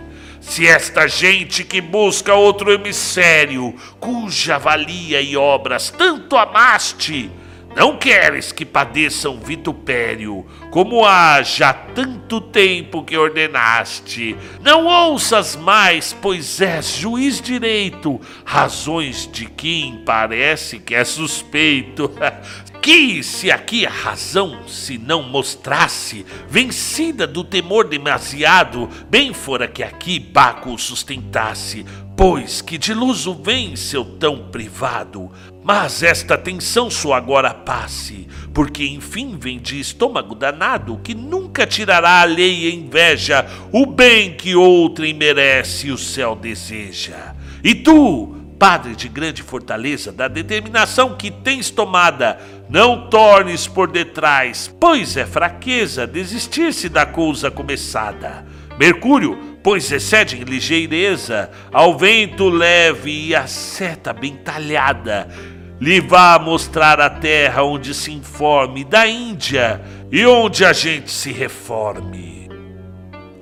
Se 0.41 0.67
esta 0.67 1.07
gente 1.07 1.63
que 1.63 1.81
busca 1.81 2.35
outro 2.35 2.73
emissário, 2.73 3.75
cuja 4.01 4.59
valia 4.59 5.23
e 5.23 5.37
obras 5.37 5.91
tanto 5.91 6.37
amaste, 6.37 7.31
não 7.77 7.97
queres 7.97 8.53
que 8.53 8.65
padeçam 8.65 9.41
vitupério, 9.41 10.47
como 10.71 11.05
há 11.05 11.43
já 11.43 11.73
tanto 11.73 12.41
tempo 12.41 13.03
que 13.03 13.17
ordenaste. 13.17 14.37
Não 14.61 14.87
ouças 14.87 15.57
mais, 15.57 16.13
pois 16.13 16.61
és 16.61 16.97
juiz 16.97 17.41
direito, 17.41 18.21
razões 18.45 19.29
de 19.31 19.47
quem 19.47 20.03
parece 20.05 20.79
que 20.79 20.95
é 20.95 21.05
suspeito. 21.05 22.11
que 22.85 23.23
se 23.23 23.51
aqui 23.51 23.87
a 23.87 23.91
razão 23.91 24.69
se 24.69 24.99
não 24.99 25.23
mostrasse, 25.23 26.27
vencida 26.47 27.27
do 27.27 27.43
temor 27.43 27.89
demasiado, 27.89 28.91
bem 29.09 29.33
fora 29.33 29.67
que 29.67 29.83
aqui 29.83 30.19
Baco 30.19 30.75
o 30.75 30.79
sustentasse, 30.79 31.87
pois 32.15 32.61
que 32.61 32.77
de 32.77 32.93
luso 32.93 33.33
vem 33.43 33.75
seu 33.75 34.05
tão 34.05 34.51
privado. 34.51 35.33
Mas 35.63 36.03
esta 36.03 36.37
tensão 36.37 36.91
sua 36.91 37.17
agora 37.17 37.55
passe, 37.55 38.29
porque 38.53 38.85
enfim 38.85 39.39
vem 39.39 39.59
de 39.59 39.81
estômago 39.81 40.35
danado, 40.35 41.01
que 41.03 41.15
nunca 41.15 41.67
tirará 41.67 42.21
alheia 42.21 42.69
inveja 42.69 43.47
o 43.73 43.87
bem 43.87 44.35
que 44.35 44.55
outrem 44.55 45.15
merece 45.15 45.91
o 45.91 45.97
céu 45.97 46.37
deseja. 46.37 47.35
E 47.63 47.75
tu, 47.75 48.44
Padre 48.59 48.95
de 48.95 49.09
grande 49.09 49.43
fortaleza, 49.43 50.13
da 50.13 50.29
determinação 50.29 51.15
que 51.15 51.31
tens 51.31 51.71
tomada, 51.71 52.39
não 52.69 53.09
tornes 53.09 53.67
por 53.67 53.91
detrás, 53.91 54.75
pois 54.81 55.17
é 55.17 55.27
fraqueza 55.27 56.07
desistir-se 56.07 56.89
da 56.89 57.05
coisa 57.05 57.51
começada. 57.51 58.47
Mercúrio, 58.79 59.39
pois 59.63 59.91
excede 59.91 60.37
em 60.37 60.45
ligeireza, 60.45 61.51
ao 61.73 61.97
vento 61.97 62.49
leve 62.49 63.29
e 63.29 63.35
a 63.35 63.47
seta 63.47 64.13
bem 64.13 64.37
talhada, 64.37 65.29
lhe 65.81 66.01
vá 66.01 66.39
mostrar 66.39 67.01
a 67.01 67.11
terra 67.11 67.63
onde 67.63 67.93
se 67.93 68.13
informe 68.13 68.85
da 68.85 69.07
Índia 69.07 69.81
e 70.11 70.25
onde 70.25 70.65
a 70.65 70.73
gente 70.73 71.11
se 71.11 71.33
reforme. 71.33 72.49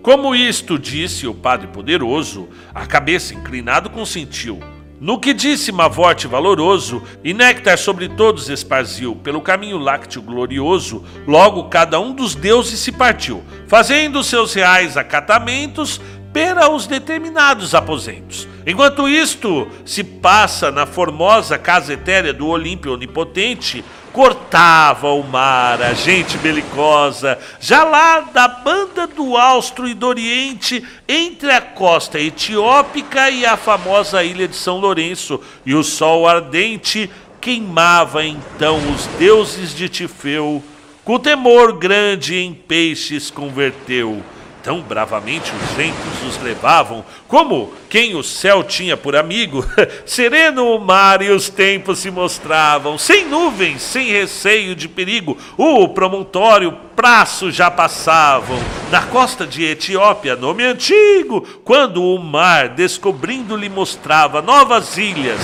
Como 0.02 0.34
isto 0.34 0.78
disse 0.78 1.28
o 1.28 1.34
Padre 1.34 1.68
Poderoso, 1.68 2.48
a 2.74 2.84
cabeça 2.87 3.34
inclinado 3.34 3.88
consentiu. 3.88 4.71
No 5.02 5.18
que 5.18 5.34
disse 5.34 5.72
Mavote 5.72 6.28
valoroso, 6.28 7.02
e 7.24 7.34
néctar 7.34 7.76
sobre 7.76 8.08
todos 8.08 8.48
esparziu, 8.48 9.16
pelo 9.16 9.40
caminho 9.40 9.76
lácteo 9.76 10.22
glorioso, 10.22 11.02
logo 11.26 11.64
cada 11.64 11.98
um 11.98 12.14
dos 12.14 12.36
deuses 12.36 12.78
se 12.78 12.92
partiu, 12.92 13.42
fazendo 13.66 14.22
seus 14.22 14.54
reais 14.54 14.96
acatamentos 14.96 16.00
pera 16.32 16.70
os 16.70 16.86
determinados 16.86 17.74
aposentos. 17.74 18.46
Enquanto 18.64 19.08
isto 19.08 19.66
se 19.84 20.04
passa 20.04 20.70
na 20.70 20.86
formosa 20.86 21.58
casa 21.58 21.94
etérea 21.94 22.32
do 22.32 22.46
Olímpio 22.46 22.92
Onipotente, 22.92 23.84
cortava 24.12 25.09
o 25.09 25.22
mar, 25.22 25.81
a 25.81 25.94
gente 25.94 26.37
belicosa, 26.38 27.38
já 27.59 27.83
lá 27.83 28.20
da 28.20 28.46
banda 28.46 29.07
do 29.07 29.37
Austro 29.37 29.88
e 29.88 29.94
do 29.94 30.07
Oriente, 30.07 30.85
entre 31.09 31.51
a 31.51 31.61
costa 31.61 32.20
etiópica 32.20 33.31
e 33.31 33.46
a 33.46 33.57
famosa 33.57 34.22
ilha 34.22 34.46
de 34.46 34.57
São 34.57 34.79
Lourenço, 34.79 35.40
e 35.64 35.75
o 35.75 35.83
sol 35.83 36.29
ardente 36.29 37.11
queimava 37.40 38.25
então 38.25 38.79
os 38.94 39.07
deuses 39.18 39.75
de 39.75 39.88
Tifeu, 39.88 40.62
com 41.05 41.18
temor 41.18 41.72
grande 41.72 42.37
em 42.37 42.53
peixes 42.53 43.31
converteu 43.31 44.22
Tão 44.62 44.81
bravamente 44.81 45.51
os 45.51 45.70
ventos 45.72 46.22
os 46.25 46.40
levavam, 46.40 47.05
como 47.27 47.72
quem 47.90 48.14
o 48.14 48.22
céu 48.22 48.62
tinha 48.62 48.96
por 48.96 49.16
amigo, 49.16 49.66
sereno 50.07 50.77
o 50.77 50.79
mar 50.79 51.20
e 51.20 51.31
os 51.31 51.48
tempos 51.48 51.98
se 51.98 52.12
mostravam, 52.12 52.96
sem 52.96 53.27
nuvens, 53.27 53.83
sem 53.83 54.12
receio 54.12 54.77
de 54.77 54.88
perigo, 54.88 55.37
o 55.57 55.88
promontório, 55.88 56.77
praço 56.94 57.51
já 57.51 57.70
passavam, 57.72 58.59
na 58.90 59.03
costa 59.03 59.44
de 59.44 59.64
Etiópia, 59.64 60.37
nome 60.37 60.62
antigo, 60.64 61.40
quando 61.64 62.05
o 62.05 62.18
mar, 62.18 62.68
descobrindo, 62.68 63.57
lhe 63.57 63.68
mostrava 63.68 64.40
novas 64.40 64.96
ilhas, 64.96 65.40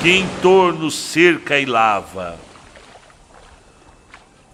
que 0.00 0.10
em 0.10 0.26
torno 0.40 0.90
cerca 0.90 1.58
e 1.58 1.66
lava. 1.66 2.51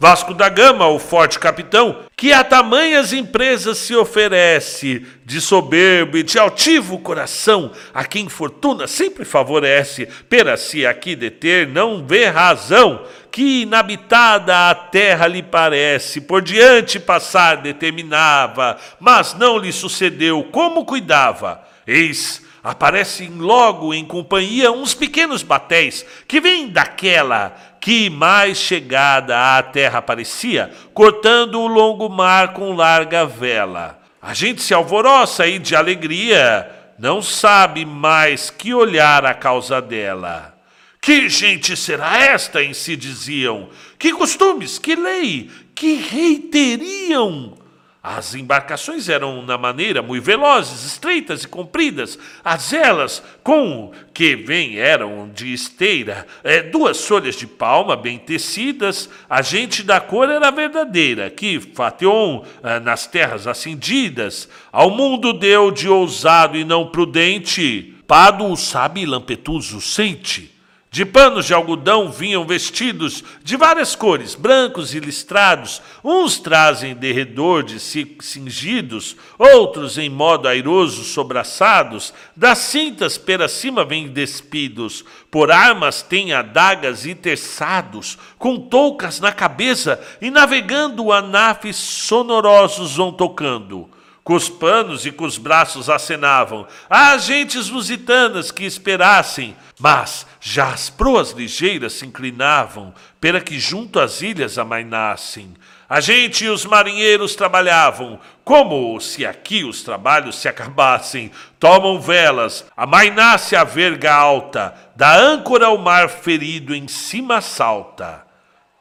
Vasco 0.01 0.33
da 0.33 0.49
Gama, 0.49 0.87
o 0.87 0.99
forte 1.01 1.41
capitão, 1.41 2.05
que 2.17 2.33
a 2.33 2.45
tamanhas 2.45 3.13
empresas 3.13 3.79
se 3.79 3.97
oferece, 3.97 5.05
de 5.25 5.41
soberbo 5.41 6.17
e 6.17 6.23
de 6.23 6.39
altivo 6.39 7.01
coração, 7.01 7.73
a 7.93 8.05
quem 8.05 8.29
fortuna 8.29 8.87
sempre 8.87 9.25
favorece, 9.25 10.07
pera 10.29 10.57
se 10.57 10.87
aqui 10.87 11.17
deter 11.17 11.67
não 11.67 12.07
vê 12.07 12.27
razão, 12.27 13.05
que 13.33 13.63
inabitada 13.63 14.71
a 14.71 14.75
terra 14.75 15.27
lhe 15.27 15.43
parece, 15.43 16.21
por 16.21 16.43
diante 16.43 17.01
passar 17.01 17.57
determinava, 17.57 18.77
mas 19.01 19.35
não 19.35 19.59
lhe 19.59 19.73
sucedeu 19.73 20.45
como 20.53 20.85
cuidava. 20.85 21.61
Eis, 21.85 22.47
aparecem 22.63 23.31
logo 23.31 23.95
em 23.95 24.05
companhia 24.05 24.71
uns 24.71 24.95
pequenos 24.95 25.43
batéis, 25.43 26.05
que 26.27 26.41
vêm 26.41 26.69
daquela 26.69 27.57
que 27.81 28.11
mais 28.11 28.59
chegada 28.59 29.57
à 29.57 29.63
terra 29.63 30.03
parecia, 30.03 30.71
cortando 30.93 31.61
o 31.61 31.67
longo 31.67 32.09
mar 32.09 32.53
com 32.53 32.75
larga 32.75 33.25
vela. 33.25 33.99
A 34.21 34.35
gente 34.35 34.61
se 34.63 34.75
alvoroça 34.75 35.47
e 35.47 35.59
de 35.59 35.77
alegria, 35.77 36.71
não 36.99 37.23
sabe 37.23 37.85
mais 37.85 38.51
que 38.51 38.75
olhar 38.75 39.25
a 39.25 39.33
causa 39.33 39.81
dela. 39.81 40.55
Que 41.01 41.29
gente 41.29 41.77
será 41.77 42.19
esta? 42.19 42.63
em 42.63 42.75
si 42.75 42.97
diziam. 42.97 43.69
Que 43.99 44.13
costumes, 44.13 44.79
que 44.79 44.97
lei, 44.97 45.49
que 45.75 45.95
rei 45.95 46.39
teriam? 46.39 47.57
As 48.03 48.35
embarcações 48.35 49.09
eram, 49.09 49.43
na 49.43 49.59
maneira, 49.59 50.01
muito 50.01 50.25
velozes, 50.25 50.85
estreitas 50.85 51.45
e 51.45 51.49
compridas. 51.49 52.19
As 52.45 52.71
velas, 52.71 53.23
com 53.43 53.93
que 54.15 54.37
vem, 54.37 54.79
eram 54.79 55.29
de 55.35 55.53
esteira, 55.53 56.27
é, 56.43 56.63
duas 56.63 57.05
folhas 57.05 57.35
de 57.35 57.47
palma 57.47 57.97
bem 57.97 58.19
tecidas. 58.19 59.11
A 59.29 59.43
gente 59.43 59.83
da 59.83 60.01
cor 60.01 60.31
era 60.31 60.51
verdadeira, 60.51 61.29
que 61.29 61.61
Fateon, 61.61 62.45
é, 62.63 62.81
nas 62.81 63.07
terras 63.07 63.47
acendidas, 63.47 64.49
ao 64.73 64.91
mundo 64.91 65.33
deu 65.33 65.71
de 65.71 65.89
ousado 65.89 66.57
e 66.57 66.65
não 66.65 66.87
prudente 66.87 67.95
Pado 68.09 68.47
o 68.47 68.57
sabe 68.57 69.03
e 69.03 69.07
Lampetuso 69.07 69.83
sente. 69.83 70.51
De 70.99 71.07
panos 71.07 71.47
de 71.47 71.55
algodão 71.55 72.11
vinham 72.11 72.45
vestidos 72.45 73.23
de 73.45 73.57
várias 73.57 73.95
cores, 73.95 74.35
brancos 74.35 74.97
e 74.97 74.99
listrados. 74.99 75.81
Uns 76.03 76.41
trazem 76.41 76.93
derredor 76.93 77.63
de 77.63 77.79
si 77.79 78.17
cingidos, 78.19 79.15
outros 79.39 79.97
em 79.97 80.11
modo 80.11 80.49
airoso 80.49 81.05
sobraçados. 81.05 82.13
Das 82.35 82.59
cintas 82.59 83.17
pela 83.17 83.47
cima 83.47 83.85
vêm 83.85 84.09
despidos, 84.09 85.05
por 85.31 85.53
armas 85.53 86.03
têm 86.03 86.33
adagas 86.33 87.07
e 87.07 87.15
terçados, 87.15 88.19
com 88.37 88.59
toucas 88.59 89.21
na 89.21 89.31
cabeça 89.31 90.05
e 90.21 90.33
navegando 90.33 91.13
anafes 91.13 91.77
sonorosos 91.77 92.97
vão 92.97 93.13
tocando 93.13 93.89
com 94.29 94.35
os 94.35 94.51
panos 94.51 95.07
e 95.07 95.11
com 95.11 95.25
os 95.25 95.39
braços 95.39 95.89
acenavam 95.89 96.67
a 96.91 97.13
agentes 97.13 97.71
lusitanas 97.71 98.51
que 98.51 98.67
esperassem, 98.67 99.57
mas 99.81 100.27
já 100.39 100.69
as 100.69 100.91
proas 100.91 101.31
ligeiras 101.31 101.95
se 101.95 102.05
inclinavam, 102.05 102.93
para 103.19 103.41
que 103.41 103.59
junto 103.59 103.99
às 103.99 104.21
ilhas 104.21 104.59
amainassem. 104.59 105.55
A 105.89 105.99
gente 106.03 106.45
e 106.45 106.51
os 106.51 106.67
marinheiros 106.67 107.35
trabalhavam, 107.35 108.21
como 108.45 109.01
se 109.01 109.25
aqui 109.25 109.65
os 109.65 109.83
trabalhos 109.83 110.37
se 110.37 110.47
acabassem. 110.47 111.33
Tomam 111.59 111.99
velas, 111.99 112.67
amainasse 112.77 113.57
a 113.57 113.65
verga 113.65 114.13
alta, 114.13 114.75
da 114.95 115.17
âncora 115.17 115.71
o 115.71 115.79
mar 115.79 116.11
ferido 116.11 116.75
em 116.75 116.87
cima 116.87 117.41
salta. 117.41 118.28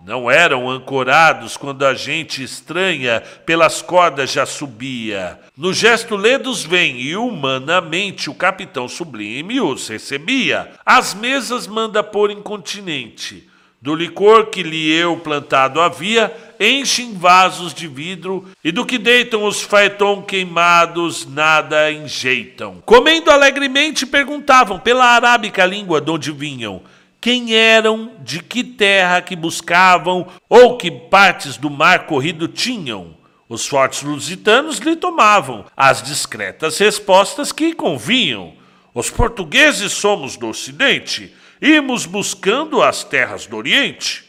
Não 0.05 0.29
eram 0.29 0.69
ancorados 0.69 1.57
quando 1.57 1.83
a 1.83 1.95
gente 1.95 2.43
estranha 2.43 3.21
pelas 3.45 3.81
cordas 3.81 4.31
já 4.31 4.45
subia. 4.45 5.39
No 5.57 5.73
gesto 5.73 6.15
ledos 6.15 6.63
vem 6.63 7.01
e 7.01 7.17
humanamente 7.17 8.29
o 8.29 8.35
capitão 8.35 8.87
sublime 8.87 9.59
os 9.59 9.87
recebia. 9.87 10.71
As 10.85 11.15
mesas 11.15 11.65
manda 11.65 12.03
pôr 12.03 12.29
incontinente. 12.29 13.49
Do 13.81 13.95
licor 13.95 14.47
que 14.47 14.61
lhe 14.61 14.91
eu 14.91 15.17
plantado 15.17 15.81
havia, 15.81 16.35
enchem 16.59 17.13
vasos 17.13 17.73
de 17.73 17.87
vidro, 17.87 18.47
e 18.63 18.71
do 18.71 18.85
que 18.85 18.97
deitam 18.97 19.43
os 19.43 19.61
faeton 19.61 20.21
queimados, 20.23 21.27
nada 21.27 21.91
enjeitam. 21.91 22.81
Comendo 22.85 23.29
alegremente, 23.29 24.05
perguntavam 24.05 24.79
pela 24.79 25.05
arábica 25.05 25.65
língua 25.65 26.01
de 26.01 26.09
onde 26.09 26.31
vinham 26.31 26.81
quem 27.27 27.53
eram, 27.53 28.13
de 28.23 28.41
que 28.41 28.63
terra 28.63 29.21
que 29.21 29.35
buscavam 29.35 30.27
ou 30.47 30.77
que 30.77 30.89
partes 30.89 31.57
do 31.57 31.69
mar 31.69 32.05
corrido 32.05 32.47
tinham. 32.47 33.17
Os 33.49 33.67
fortes 33.67 34.01
lusitanos 34.01 34.77
lhe 34.77 34.95
tomavam 34.95 35.65
as 35.75 36.01
discretas 36.01 36.77
respostas 36.77 37.51
que 37.51 37.73
convinham. 37.73 38.53
Os 38.93 39.09
portugueses 39.09 39.91
somos 39.91 40.37
do 40.37 40.47
Ocidente, 40.47 41.35
imos 41.61 42.05
buscando 42.05 42.81
as 42.81 43.03
terras 43.03 43.45
do 43.45 43.57
Oriente. 43.57 44.23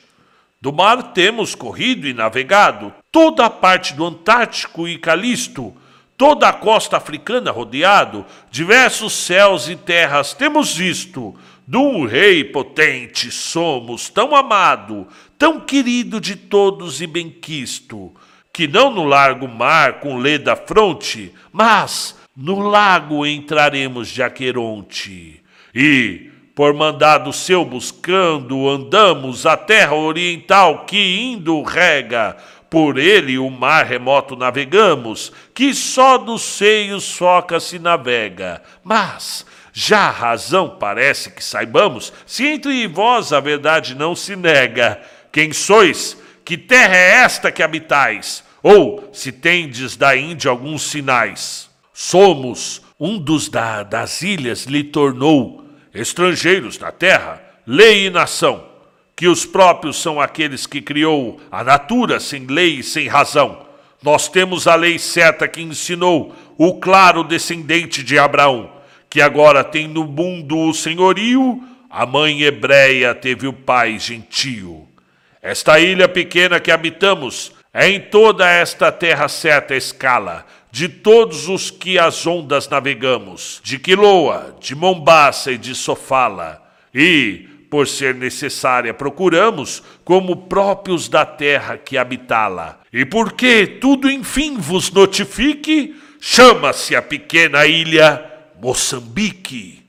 Do 0.61 0.73
mar 0.73 1.13
temos 1.13 1.55
corrido 1.55 2.05
e 2.05 2.13
navegado 2.13 2.93
toda 3.13 3.47
a 3.47 3.51
parte 3.51 3.95
do 3.95 4.05
Antártico 4.05 4.89
e 4.89 4.99
Calisto, 4.99 5.73
toda 6.17 6.49
a 6.49 6.53
costa 6.53 6.97
africana 6.97 7.53
rodeado, 7.53 8.27
diversos 8.51 9.13
céus 9.13 9.69
e 9.69 9.77
terras 9.77 10.35
temos 10.35 10.75
visto, 10.75 11.37
um 11.77 12.07
rei 12.07 12.45
potente 12.45 13.31
somos, 13.31 14.09
tão 14.09 14.35
amado, 14.35 15.07
tão 15.37 15.61
querido 15.61 16.19
de 16.19 16.35
todos 16.35 17.03
e 17.03 17.07
benquisto, 17.07 18.15
que 18.53 18.67
não 18.67 18.91
no 18.91 19.05
largo 19.05 19.47
mar 19.47 20.01
com 20.01 20.17
lê 20.17 20.39
da 20.39 20.57
fronte, 20.57 21.33
mas 21.53 22.17
no 22.35 22.61
lago 22.61 23.27
entraremos 23.27 24.09
de 24.09 24.23
Aqueronte. 24.23 25.43
E, 25.75 26.31
por 26.55 26.73
mandado 26.73 27.33
seu 27.33 27.65
buscando, 27.65 28.69
andamos 28.69 29.45
a 29.45 29.57
terra 29.57 29.95
oriental 29.95 30.87
que 30.87 31.21
indo 31.21 31.63
rega, 31.63 32.37
por 32.71 32.99
ele 32.99 33.39
o 33.39 33.51
mar 33.51 33.85
remoto 33.85 34.37
navegamos, 34.37 35.33
que 35.55 35.75
só 35.75 36.19
dos 36.19 36.43
seios 36.43 37.13
foca 37.13 37.61
se 37.61 37.79
navega. 37.79 38.63
Mas 38.83 39.45
já 39.81 40.09
a 40.09 40.11
razão 40.11 40.77
parece 40.77 41.31
que 41.31 41.43
saibamos, 41.43 42.13
se 42.27 42.45
entre 42.45 42.85
vós 42.89 43.33
a 43.33 43.39
verdade 43.39 43.95
não 43.95 44.17
se 44.17 44.35
nega. 44.35 45.01
Quem 45.31 45.53
sois? 45.53 46.17
Que 46.45 46.59
terra 46.59 46.97
é 46.97 47.11
esta 47.19 47.53
que 47.53 47.63
habitais? 47.63 48.43
Ou 48.61 49.09
se 49.13 49.31
tendes 49.31 49.97
da 49.97 50.17
Índia 50.17 50.51
alguns 50.51 50.83
sinais? 50.83 51.71
Somos 51.95 52.83
um 52.99 53.21
dos 53.21 53.49
da, 53.49 53.85
das 53.85 54.21
ilhas 54.21 54.65
lhe 54.65 54.83
tornou 54.83 55.65
estrangeiros 55.95 56.77
na 56.77 56.91
terra, 56.91 57.41
lei 57.65 58.07
e 58.07 58.11
nação, 58.11 58.65
que 59.15 59.29
os 59.29 59.47
próprios 59.47 60.03
são 60.03 60.21
aqueles 60.21 60.67
que 60.67 60.83
criou 60.83 61.41
a 61.53 61.63
natura 61.63 62.19
sem 62.19 62.47
lei 62.47 62.81
e 62.81 62.83
sem 62.83 63.07
razão. 63.07 63.65
Nós 64.03 64.29
temos 64.29 64.67
a 64.67 64.75
lei 64.75 64.99
certa 64.99 65.47
que 65.47 65.63
ensinou 65.63 66.35
o 66.57 66.81
claro 66.81 67.23
descendente 67.23 68.03
de 68.03 68.19
Abraão 68.19 68.77
que 69.11 69.21
agora 69.21 69.65
tem 69.65 69.89
no 69.89 70.05
mundo 70.05 70.59
o 70.59 70.75
senhorio, 70.75 71.63
a 71.91 72.05
mãe 72.05 72.43
hebreia 72.43 73.15
teve 73.15 73.47
o 73.47 73.53
pai 73.53 73.99
gentio. 73.99 74.87
Esta 75.41 75.81
ilha 75.81 76.09
pequena 76.09 76.61
que 76.61 76.71
habitamos 76.71 77.53
é 77.73 77.89
em 77.89 78.01
toda 78.01 78.49
esta 78.49 78.93
terra 78.93 79.29
certa 79.29 79.75
escala, 79.75 80.45
de 80.71 80.89
todos 80.89 81.49
os 81.49 81.71
que 81.71 81.99
as 81.99 82.27
ondas 82.27 82.69
navegamos, 82.69 83.61
de 83.65 83.79
Quiloa, 83.79 84.57
de 84.61 84.75
Mombasa 84.75 85.53
e 85.53 85.59
de 85.59 85.75
Sofala, 85.75 86.63
e, 86.95 87.49
por 87.71 87.87
ser 87.87 88.15
necessária, 88.15 88.93
procuramos 88.93 89.83
como 90.05 90.49
próprios 90.49 91.09
da 91.09 91.25
terra 91.25 91.79
que 91.79 91.97
habitá-la. 91.97 92.81
E 92.93 93.05
porque 93.05 93.67
tudo 93.81 94.11
enfim 94.11 94.59
vos 94.59 94.91
notifique, 94.91 95.97
chama-se 96.21 96.95
a 96.97 97.01
pequena 97.01 97.67
ilha 97.67 98.28
Moçambique. 98.61 99.85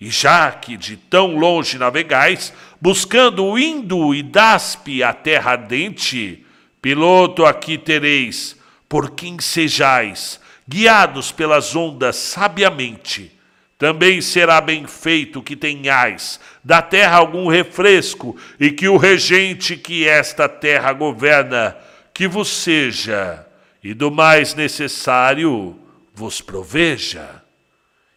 E 0.00 0.10
já 0.10 0.50
que 0.50 0.76
de 0.76 0.96
tão 0.96 1.36
longe 1.36 1.78
navegais, 1.78 2.52
buscando 2.80 3.44
o 3.44 3.58
Indo 3.58 4.14
e 4.14 4.22
Daspe 4.22 5.02
a 5.02 5.12
terra 5.12 5.52
ardente, 5.52 6.44
piloto 6.80 7.46
aqui 7.46 7.78
tereis, 7.78 8.56
por 8.88 9.12
quem 9.12 9.38
sejais, 9.40 10.40
guiados 10.68 11.30
pelas 11.30 11.76
ondas 11.76 12.16
sabiamente. 12.16 13.30
Também 13.78 14.20
será 14.20 14.60
bem 14.60 14.86
feito 14.86 15.42
que 15.42 15.56
tenhais 15.56 16.38
da 16.62 16.80
terra 16.80 17.16
algum 17.16 17.48
refresco 17.48 18.36
e 18.58 18.70
que 18.70 18.88
o 18.88 18.96
regente 18.96 19.76
que 19.76 20.06
esta 20.06 20.48
terra 20.48 20.92
governa, 20.92 21.76
que 22.14 22.28
vos 22.28 22.48
seja, 22.48 23.44
e 23.82 23.92
do 23.92 24.10
mais 24.10 24.54
necessário 24.54 25.76
vos 26.14 26.40
proveja. 26.40 27.41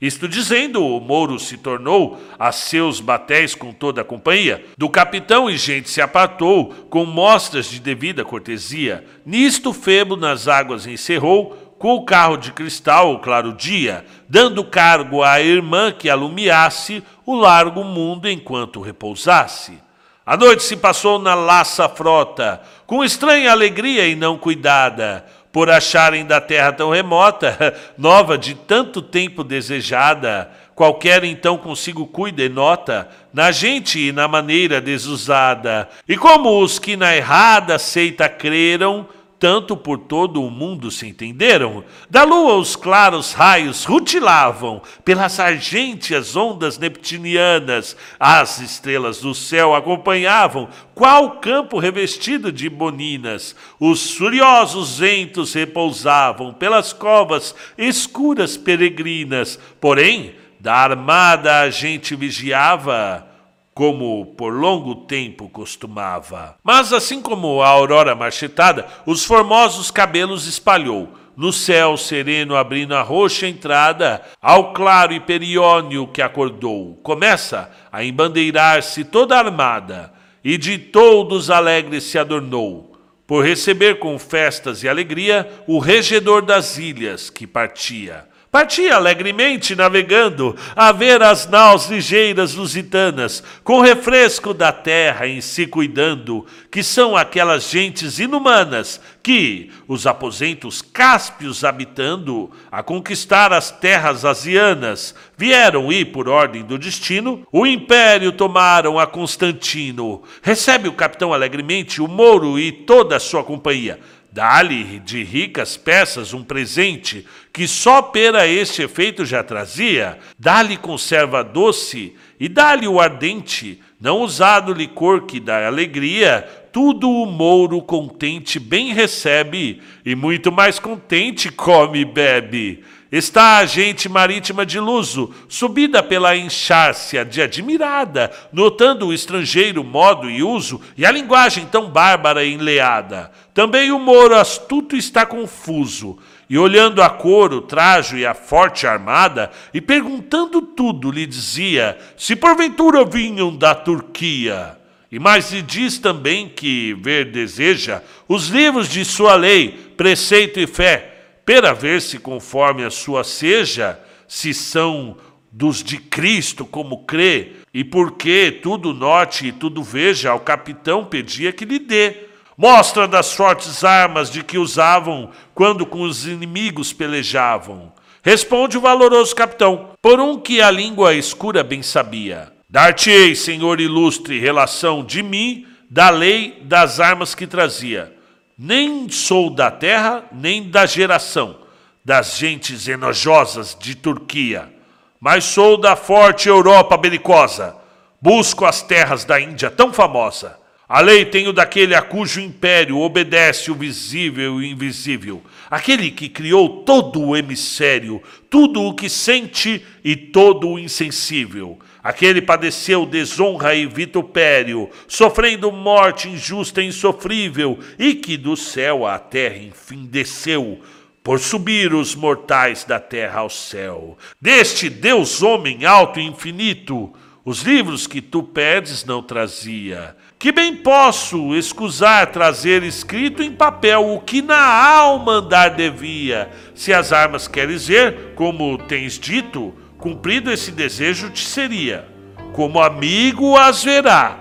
Isto 0.06 0.28
dizendo, 0.28 0.86
o 0.86 1.00
Mouro 1.00 1.40
se 1.40 1.58
tornou 1.58 2.22
a 2.38 2.52
seus 2.52 3.00
batéis 3.00 3.56
com 3.56 3.72
toda 3.72 4.02
a 4.02 4.06
companhia. 4.06 4.64
Do 4.78 4.88
capitão 4.88 5.50
e 5.50 5.58
gente 5.58 5.90
se 5.90 6.00
apartou, 6.00 6.68
com 6.92 7.06
mostras 7.06 7.66
de 7.72 7.80
devida 7.80 8.24
cortesia. 8.24 9.04
Nisto 9.26 9.74
Febo 9.74 10.16
nas 10.16 10.48
águas 10.48 10.86
encerrou, 10.86 11.76
com 11.80 11.96
o 11.96 12.06
carro 12.06 12.38
de 12.38 12.52
cristal 12.52 13.14
o 13.14 13.20
claro 13.20 13.52
dia, 13.52 14.06
dando 14.30 14.64
cargo 14.64 15.24
à 15.24 15.42
irmã 15.42 15.92
que 15.92 16.08
alumiasse 16.08 17.04
o 17.26 17.34
largo 17.34 17.84
mundo 17.84 18.30
enquanto 18.30 18.82
repousasse. 18.82 19.80
A 20.24 20.38
noite 20.38 20.62
se 20.62 20.78
passou 20.78 21.18
na 21.18 21.34
laça 21.34 21.90
frota, 21.90 22.62
com 22.86 23.04
estranha 23.04 23.52
alegria 23.52 24.08
e 24.08 24.16
não 24.16 24.38
cuidada, 24.38 25.26
por 25.56 25.70
acharem 25.70 26.26
da 26.26 26.42
terra 26.42 26.74
tão 26.74 26.90
remota, 26.90 27.74
nova 27.98 28.38
de 28.38 28.56
tanto 28.56 29.02
tempo 29.02 29.42
desejada, 29.42 30.52
qualquer 30.76 31.24
então 31.24 31.58
consigo 31.58 32.06
cuida 32.06 32.44
e 32.44 32.50
nota, 32.50 33.08
na 33.34 33.54
gente 33.54 33.98
e 33.98 34.12
na 34.12 34.28
maneira 34.28 34.82
desusada. 34.82 35.88
E 36.10 36.18
como 36.18 36.62
os 36.62 36.78
que 36.78 36.98
na 36.98 37.16
errada 37.16 37.80
seita 37.80 38.28
creram, 38.28 39.08
tanto 39.40 39.76
por 39.76 40.00
todo 40.00 40.42
o 40.42 40.50
mundo 40.50 40.90
se 40.90 41.08
entenderam. 41.08 41.84
Da 42.10 42.24
lua 42.24 42.56
os 42.56 42.76
claros 42.76 43.34
raios 43.34 43.84
rutilavam, 43.84 44.82
pelas 45.04 45.40
argênteas 45.40 46.36
ondas 46.36 46.78
neptunianas, 46.78 47.96
as 48.20 48.60
estrelas 48.60 49.20
do 49.20 49.36
céu 49.36 49.76
acompanhavam, 49.76 50.70
qual 50.94 51.40
campo 51.40 51.80
revestido 51.80 52.52
de 52.52 52.70
boninas. 52.70 53.56
Os 53.80 54.12
furiosos 54.16 55.00
ventos 55.00 55.54
repousavam 55.54 56.54
pelas 56.54 56.94
covas 56.94 57.54
escuras 57.78 58.58
peregrinas, 58.58 59.60
porém, 59.80 60.36
da 60.60 60.74
armada 60.74 61.62
a 61.62 61.70
gente 61.70 62.16
vigiava 62.16 63.35
como 63.76 64.26
por 64.38 64.54
longo 64.54 64.96
tempo 64.96 65.50
costumava. 65.50 66.56
Mas 66.64 66.94
assim 66.94 67.22
como 67.22 67.62
a 67.62 67.68
aurora 67.68 68.16
marchetada, 68.16 68.88
os 69.06 69.26
formosos 69.26 69.92
cabelos 69.92 70.48
espalhou, 70.48 71.10
no 71.36 71.52
céu 71.52 71.98
sereno 71.98 72.56
abrindo 72.56 72.96
a 72.96 73.02
roxa 73.02 73.46
entrada, 73.46 74.22
ao 74.42 74.72
claro 74.72 75.12
e 75.12 75.20
periônio 75.20 76.08
que 76.08 76.22
acordou, 76.22 76.98
começa 77.04 77.70
a 77.92 78.02
embandeirar-se 78.02 79.04
toda 79.04 79.38
armada, 79.38 80.14
e 80.42 80.58
de 80.58 80.78
todos 80.78 81.50
alegres 81.50 82.06
se 82.06 82.18
adornou, 82.18 82.98
por 83.28 83.44
receber 83.44 84.00
com 84.00 84.18
festas 84.18 84.84
e 84.84 84.88
alegria 84.88 85.52
o 85.68 85.80
regedor 85.80 86.44
das 86.44 86.78
ilhas 86.78 87.30
que 87.30 87.46
partia 87.46 88.26
Partia 88.56 88.96
alegremente 88.96 89.76
navegando 89.76 90.56
a 90.78 90.94
ver 90.94 91.22
as 91.22 91.46
naus 91.46 91.88
ligeiras 91.88 92.54
lusitanas, 92.54 93.44
com 93.66 93.82
refresco 93.82 94.54
da 94.54 94.72
terra 94.72 95.28
em 95.28 95.42
si 95.42 95.68
cuidando, 95.68 96.46
que 96.72 96.82
são 96.82 97.18
aquelas 97.18 97.70
gentes 97.70 98.18
inumanas 98.18 99.02
que, 99.22 99.72
os 99.90 100.08
aposentos 100.08 100.82
cáspios 100.82 101.66
habitando, 101.66 102.50
a 102.72 102.82
conquistar 102.82 103.52
as 103.52 103.72
terras 103.72 104.24
asianas, 104.24 105.14
vieram 105.36 105.92
e, 105.92 106.06
por 106.06 106.30
ordem 106.30 106.64
do 106.64 106.78
destino, 106.78 107.46
o 107.52 107.68
império 107.68 108.32
tomaram 108.32 108.98
a 108.98 109.06
Constantino. 109.06 110.24
Recebe 110.42 110.88
o 110.88 110.94
capitão 110.94 111.34
alegremente 111.34 112.02
o 112.02 112.08
Mouro 112.08 112.58
e 112.58 112.72
toda 112.72 113.18
a 113.18 113.20
sua 113.20 113.44
companhia 113.44 114.00
Dá-lhe 114.36 115.00
de 115.00 115.24
ricas 115.24 115.78
peças 115.78 116.34
um 116.34 116.44
presente 116.44 117.26
que 117.54 117.66
só 117.70 118.02
pera 118.02 118.46
este 118.46 118.82
efeito 118.82 119.24
já 119.24 119.42
trazia. 119.42 120.20
Dá-lhe 120.38 120.76
conserva 120.76 121.42
doce 121.42 122.14
e 122.38 122.50
dá-lhe 122.50 122.86
o 122.86 123.00
ardente, 123.00 123.82
não 123.98 124.20
usado 124.20 124.74
licor 124.74 125.22
que 125.22 125.40
dá 125.40 125.66
alegria. 125.66 126.42
Tudo 126.74 127.10
o 127.10 127.26
mouro 127.26 127.82
contente 127.82 128.60
bem 128.60 128.92
recebe 128.92 129.82
e 130.06 130.14
muito 130.16 130.52
mais 130.52 130.80
contente 130.80 131.50
come 131.50 132.00
e 132.00 132.06
bebe. 132.06 132.84
Está 133.12 133.58
a 133.58 133.66
gente 133.66 134.10
marítima 134.10 134.66
de 134.66 134.80
Luso, 134.80 135.34
subida 135.48 136.02
pela 136.02 136.36
enxárcia 136.36 137.24
de 137.24 137.42
admirada, 137.42 138.32
notando 138.52 139.08
o 139.08 139.14
estrangeiro 139.14 139.84
modo 139.84 140.30
e 140.30 140.42
uso 140.42 140.82
e 140.98 141.06
a 141.06 141.12
linguagem 141.12 141.66
tão 141.68 141.90
bárbara 141.90 142.44
e 142.44 142.54
enleada. 142.54 143.32
Também 143.54 143.92
o 143.92 144.00
moro 144.00 144.36
astuto 144.36 144.96
está 144.96 145.26
confuso, 145.26 146.18
e 146.50 146.58
olhando 146.58 147.02
a 147.02 147.10
cor, 147.10 147.54
o 147.54 147.62
trajo 147.62 148.18
e 148.18 148.26
a 148.26 148.34
forte 148.34 148.88
armada, 148.88 149.52
e 149.74 149.80
perguntando 149.80 150.62
tudo, 150.62 151.12
lhe 151.12 151.26
dizia 151.26 151.98
se 152.18 152.36
porventura 152.36 153.06
vinham 153.06 153.56
da 153.56 153.76
Turquia. 153.76 154.78
E 155.12 155.20
mais 155.20 155.52
lhe 155.52 155.62
diz 155.62 156.00
também 156.00 156.50
que 156.50 156.94
ver 156.96 157.32
deseja 157.32 158.02
os 158.28 158.48
livros 158.48 158.90
de 158.90 159.06
sua 159.06 159.36
lei, 159.36 159.70
preceito 159.96 160.60
e 160.60 160.68
fé, 160.68 161.15
pera 161.46 161.74
ver 161.74 162.02
se 162.02 162.18
conforme 162.18 162.84
a 162.84 162.90
sua 162.90 163.24
seja, 163.24 164.00
se 164.28 164.54
são 164.54 165.16
dos 165.52 165.84
de 165.84 165.98
Cristo, 165.98 166.66
como 166.66 167.06
crê, 167.06 167.54
e 167.74 167.84
porque 167.84 168.60
tudo 168.64 168.94
note 168.94 169.48
e 169.48 169.52
tudo 169.52 169.84
veja, 169.84 170.32
ao 170.32 170.40
capitão 170.40 171.06
pedia 171.06 171.54
que 171.54 171.64
lhe 171.64 171.80
dê. 171.80 172.26
Mostra 172.58 173.08
das 173.08 173.34
fortes 173.34 173.84
armas 173.84 174.32
de 174.32 174.44
que 174.44 174.58
usavam 174.58 175.30
quando 175.54 175.86
com 175.86 176.02
os 176.02 176.26
inimigos 176.26 176.92
pelejavam. 176.92 177.94
Responde 178.24 178.78
o 178.78 178.82
valoroso 178.82 179.36
capitão, 179.36 179.92
por 180.02 180.20
um 180.20 180.40
que 180.40 180.62
a 180.62 180.72
língua 180.72 181.14
escura 181.14 181.64
bem 181.64 181.84
sabia. 181.84 182.52
Dar-te-ei, 182.68 183.36
senhor 183.36 183.80
ilustre, 183.80 184.40
relação 184.40 185.04
de 185.04 185.22
mim, 185.22 185.68
da 185.90 186.10
lei, 186.10 186.60
das 186.64 187.00
armas 187.00 187.36
que 187.36 187.46
trazia 187.46 188.15
nem 188.58 189.10
sou 189.10 189.50
da 189.50 189.70
terra, 189.70 190.24
nem 190.32 190.70
da 190.70 190.86
geração 190.86 191.66
das 192.04 192.38
gentes 192.38 192.88
enojosas 192.88 193.76
de 193.80 193.96
Turquia, 193.96 194.72
mas 195.20 195.44
sou 195.44 195.76
da 195.76 195.96
forte 195.96 196.48
Europa 196.48 196.96
belicosa. 196.96 197.76
Busco 198.22 198.64
as 198.64 198.84
terras 198.84 199.26
da 199.26 199.42
Índia 199.42 199.72
tão 199.72 199.92
famosa. 199.92 200.58
A 200.88 201.02
lei 201.02 201.26
tenho 201.26 201.52
daquele 201.52 201.96
a 201.96 202.02
cujo 202.04 202.40
império 202.40 203.00
obedece 203.00 203.72
o 203.72 203.76
visível 203.76 204.62
e 204.62 204.68
o 204.68 204.72
invisível, 204.72 205.42
aquele 205.70 206.12
que 206.12 206.30
criou 206.30 206.84
todo 206.84 207.20
o 207.24 207.36
hemisfério, 207.36 208.22
tudo 208.52 208.84
o 208.84 208.94
que 208.94 209.10
sente 209.10 209.84
e 210.04 210.16
todo 210.16 210.70
o 210.70 210.78
insensível. 210.78 211.80
Aquele 212.06 212.40
padeceu 212.40 213.04
desonra 213.04 213.74
e 213.74 213.88
vitupério, 213.88 214.92
sofrendo 215.08 215.72
morte 215.72 216.30
injusta 216.30 216.80
e 216.80 216.86
insofrível, 216.86 217.80
e 217.98 218.14
que 218.14 218.38
do 218.38 218.56
céu 218.56 219.08
à 219.08 219.18
terra 219.18 219.58
enfim 219.58 220.06
desceu, 220.06 220.80
por 221.24 221.40
subir 221.40 221.96
os 221.96 222.14
mortais 222.14 222.84
da 222.84 223.00
terra 223.00 223.40
ao 223.40 223.50
céu. 223.50 224.16
Deste 224.40 224.88
Deus 224.88 225.42
homem 225.42 225.84
alto 225.84 226.20
e 226.20 226.24
infinito, 226.24 227.12
os 227.44 227.64
livros 227.64 228.06
que 228.06 228.22
tu 228.22 228.44
pedes 228.44 229.04
não 229.04 229.24
trazia 229.24 230.16
que 230.46 230.52
bem 230.52 230.76
posso 230.76 231.56
escusar 231.56 232.28
trazer 232.28 232.84
escrito 232.84 233.42
em 233.42 233.52
papel 233.52 234.14
o 234.14 234.22
que 234.22 234.44
na 234.44 234.64
alma 234.64 235.38
andar 235.38 235.70
devia. 235.70 236.52
Se 236.76 236.94
as 236.94 237.12
armas 237.12 237.48
queres 237.48 237.88
ver, 237.88 238.34
como 238.36 238.78
tens 238.78 239.18
dito, 239.18 239.74
cumprido 240.06 240.52
esse 240.52 240.72
desejo 240.72 241.32
te 241.32 241.44
seria. 241.44 242.06
Como 242.54 242.80
amigo 242.80 243.58
as 243.58 243.84
verá, 243.84 244.38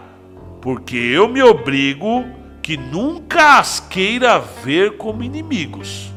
porque 0.61 0.95
eu 0.95 1.27
me 1.27 1.43
obrigo 1.43 2.23
que 2.63 2.77
nunca 2.77 3.59
as 3.59 3.81
queira 3.81 4.39
ver 4.39 4.99
como 4.99 5.25
inimigos. 5.25 6.13